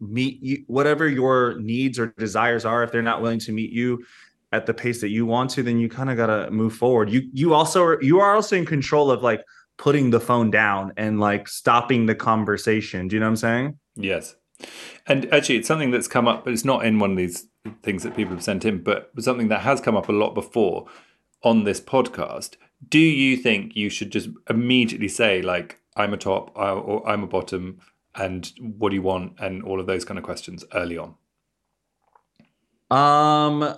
meet 0.00 0.40
you 0.40 0.64
whatever 0.68 1.08
your 1.08 1.58
needs 1.58 1.98
or 1.98 2.14
desires 2.18 2.64
are 2.64 2.84
if 2.84 2.92
they're 2.92 3.02
not 3.02 3.20
willing 3.20 3.40
to 3.40 3.50
meet 3.50 3.72
you 3.72 4.04
at 4.52 4.64
the 4.64 4.72
pace 4.72 5.00
that 5.00 5.08
you 5.08 5.26
want 5.26 5.50
to 5.50 5.62
then 5.64 5.80
you 5.80 5.88
kind 5.88 6.08
of 6.08 6.16
got 6.16 6.26
to 6.26 6.50
move 6.52 6.72
forward. 6.72 7.10
You 7.10 7.28
you 7.32 7.52
also 7.52 7.82
are, 7.82 8.02
you 8.02 8.20
are 8.20 8.36
also 8.36 8.56
in 8.56 8.64
control 8.64 9.10
of 9.10 9.24
like 9.24 9.42
putting 9.76 10.10
the 10.10 10.20
phone 10.20 10.52
down 10.52 10.92
and 10.96 11.18
like 11.18 11.48
stopping 11.48 12.06
the 12.06 12.14
conversation. 12.14 13.08
Do 13.08 13.16
you 13.16 13.20
know 13.20 13.26
what 13.26 13.30
i'm 13.30 13.36
saying? 13.36 13.78
Yes. 13.96 14.36
And 15.08 15.32
actually 15.34 15.56
it's 15.56 15.68
something 15.68 15.90
that's 15.90 16.08
come 16.08 16.28
up 16.28 16.44
but 16.44 16.52
it's 16.52 16.64
not 16.64 16.86
in 16.86 17.00
one 17.00 17.10
of 17.10 17.16
these 17.16 17.48
things 17.82 18.04
that 18.04 18.14
people 18.14 18.36
have 18.36 18.44
sent 18.44 18.64
in 18.64 18.84
but 18.84 19.10
something 19.18 19.48
that 19.48 19.62
has 19.62 19.80
come 19.80 19.96
up 19.96 20.08
a 20.08 20.12
lot 20.12 20.32
before 20.32 20.86
on 21.42 21.64
this 21.64 21.80
podcast 21.80 22.56
do 22.86 22.98
you 22.98 23.36
think 23.36 23.74
you 23.74 23.90
should 23.90 24.10
just 24.10 24.28
immediately 24.48 25.08
say 25.08 25.42
like 25.42 25.80
i'm 25.96 26.14
a 26.14 26.16
top 26.16 26.52
or 26.54 27.06
i'm 27.08 27.22
a 27.22 27.26
bottom 27.26 27.78
and 28.14 28.52
what 28.78 28.90
do 28.90 28.96
you 28.96 29.02
want? 29.02 29.32
and 29.38 29.62
all 29.62 29.78
of 29.78 29.86
those 29.86 30.04
kind 30.04 30.18
of 30.18 30.24
questions 30.24 30.64
early 30.74 30.98
on? 30.98 31.14
Um 32.90 33.74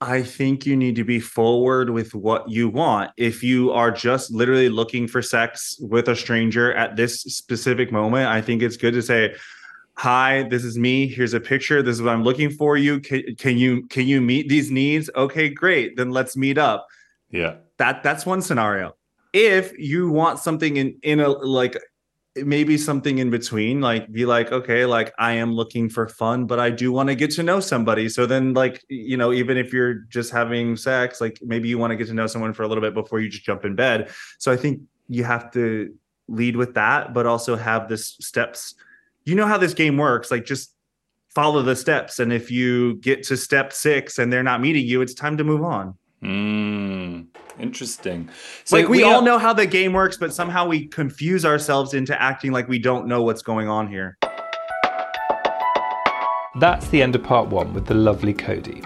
i 0.00 0.22
think 0.22 0.66
you 0.66 0.76
need 0.76 0.96
to 0.96 1.04
be 1.04 1.20
forward 1.20 1.90
with 1.90 2.14
what 2.14 2.48
you 2.48 2.68
want. 2.68 3.10
If 3.16 3.42
you 3.42 3.70
are 3.72 3.90
just 3.90 4.32
literally 4.32 4.68
looking 4.68 5.06
for 5.06 5.22
sex 5.22 5.76
with 5.80 6.08
a 6.08 6.16
stranger 6.16 6.74
at 6.74 6.96
this 6.96 7.22
specific 7.22 7.92
moment 7.92 8.28
i 8.28 8.40
think 8.42 8.62
it's 8.62 8.76
good 8.76 8.94
to 8.94 9.02
say 9.02 9.34
hi 9.96 10.42
this 10.42 10.64
is 10.64 10.76
me. 10.76 11.06
Here's 11.06 11.34
a 11.34 11.40
picture. 11.40 11.82
This 11.82 11.96
is 11.96 12.02
what 12.02 12.12
i'm 12.12 12.24
looking 12.24 12.50
for 12.50 12.76
you. 12.76 13.00
Can, 13.00 13.36
can 13.36 13.56
you 13.56 13.86
can 13.86 14.06
you 14.06 14.20
meet 14.20 14.48
these 14.48 14.70
needs? 14.70 15.08
Okay 15.14 15.48
great. 15.48 15.96
Then 15.96 16.10
let's 16.10 16.36
meet 16.36 16.58
up. 16.58 16.86
Yeah 17.30 17.54
that 17.78 18.02
that's 18.02 18.24
one 18.24 18.42
scenario. 18.42 18.94
If 19.32 19.76
you 19.78 20.10
want 20.10 20.38
something 20.38 20.76
in 20.76 20.98
in 21.02 21.20
a 21.20 21.28
like 21.28 21.76
maybe 22.36 22.76
something 22.76 23.18
in 23.18 23.30
between 23.30 23.80
like 23.80 24.10
be 24.10 24.26
like 24.26 24.50
okay 24.50 24.84
like 24.84 25.12
i 25.18 25.30
am 25.32 25.52
looking 25.52 25.88
for 25.88 26.08
fun 26.08 26.46
but 26.46 26.58
i 26.58 26.68
do 26.68 26.90
want 26.90 27.08
to 27.08 27.14
get 27.14 27.30
to 27.30 27.42
know 27.42 27.60
somebody. 27.60 28.08
So 28.08 28.26
then 28.26 28.54
like 28.54 28.84
you 28.88 29.16
know 29.16 29.32
even 29.32 29.56
if 29.56 29.72
you're 29.72 29.94
just 29.94 30.32
having 30.32 30.76
sex 30.76 31.20
like 31.20 31.38
maybe 31.42 31.68
you 31.68 31.78
want 31.78 31.92
to 31.92 31.96
get 31.96 32.08
to 32.08 32.14
know 32.14 32.26
someone 32.26 32.52
for 32.52 32.64
a 32.64 32.68
little 32.68 32.82
bit 32.82 32.94
before 32.94 33.20
you 33.20 33.28
just 33.28 33.44
jump 33.44 33.64
in 33.64 33.74
bed. 33.76 34.10
So 34.38 34.50
i 34.50 34.56
think 34.56 34.80
you 35.08 35.22
have 35.24 35.50
to 35.52 35.94
lead 36.26 36.56
with 36.56 36.74
that 36.74 37.14
but 37.14 37.26
also 37.26 37.54
have 37.54 37.88
this 37.88 38.16
steps. 38.20 38.74
You 39.24 39.34
know 39.36 39.46
how 39.46 39.58
this 39.58 39.74
game 39.74 39.96
works 39.96 40.30
like 40.30 40.44
just 40.44 40.74
follow 41.34 41.62
the 41.62 41.76
steps. 41.76 42.20
And 42.20 42.32
if 42.32 42.50
you 42.50 42.96
get 42.96 43.24
to 43.24 43.36
step 43.36 43.72
six 43.72 44.18
and 44.18 44.32
they're 44.32 44.42
not 44.42 44.60
meeting 44.60 44.86
you 44.86 45.02
it's 45.02 45.14
time 45.14 45.36
to 45.36 45.44
move 45.44 45.62
on 45.62 45.96
mm, 46.24 47.26
interesting 47.58 48.28
so 48.64 48.76
like 48.76 48.88
we, 48.88 48.98
we 48.98 49.04
all 49.04 49.22
know 49.22 49.38
how 49.38 49.52
the 49.52 49.66
game 49.66 49.92
works 49.92 50.16
but 50.16 50.32
somehow 50.32 50.66
we 50.66 50.86
confuse 50.86 51.44
ourselves 51.44 51.94
into 51.94 52.20
acting 52.20 52.50
like 52.50 52.66
we 52.68 52.78
don't 52.78 53.06
know 53.06 53.22
what's 53.22 53.42
going 53.42 53.68
on 53.68 53.86
here 53.86 54.16
that's 56.60 56.88
the 56.88 57.02
end 57.02 57.14
of 57.14 57.22
part 57.22 57.48
one 57.48 57.72
with 57.74 57.86
the 57.86 57.94
lovely 57.94 58.32
cody 58.32 58.82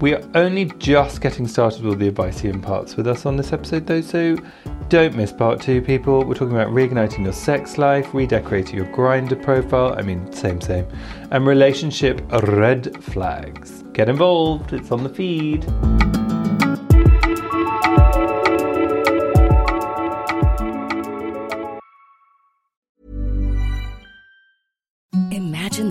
we 0.00 0.14
are 0.14 0.22
only 0.36 0.66
just 0.78 1.20
getting 1.20 1.48
started 1.48 1.82
with 1.82 1.98
the 1.98 2.06
advice 2.06 2.38
he 2.38 2.48
imparts 2.48 2.96
with 2.96 3.08
us 3.08 3.26
on 3.26 3.36
this 3.36 3.52
episode, 3.52 3.84
though, 3.84 4.00
so 4.00 4.36
don't 4.88 5.16
miss 5.16 5.32
part 5.32 5.60
two, 5.60 5.82
people. 5.82 6.24
We're 6.24 6.34
talking 6.34 6.54
about 6.54 6.68
reigniting 6.68 7.24
your 7.24 7.32
sex 7.32 7.78
life, 7.78 8.14
redecorating 8.14 8.76
your 8.76 8.86
Grindr 8.86 9.42
profile, 9.42 9.94
I 9.98 10.02
mean, 10.02 10.32
same, 10.32 10.60
same, 10.60 10.86
and 11.32 11.46
relationship 11.46 12.22
red 12.44 13.02
flags. 13.02 13.82
Get 13.92 14.08
involved, 14.08 14.72
it's 14.72 14.92
on 14.92 15.02
the 15.02 15.10
feed. 15.10 15.66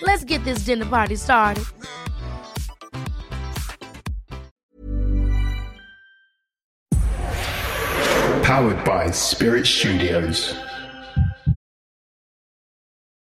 Let's 0.00 0.24
get 0.24 0.44
this 0.44 0.64
dinner 0.64 0.86
party 0.86 1.16
started. 1.16 1.64
Powered 8.42 8.84
by 8.84 9.10
Spirit 9.10 9.66
Studios. 9.66 10.54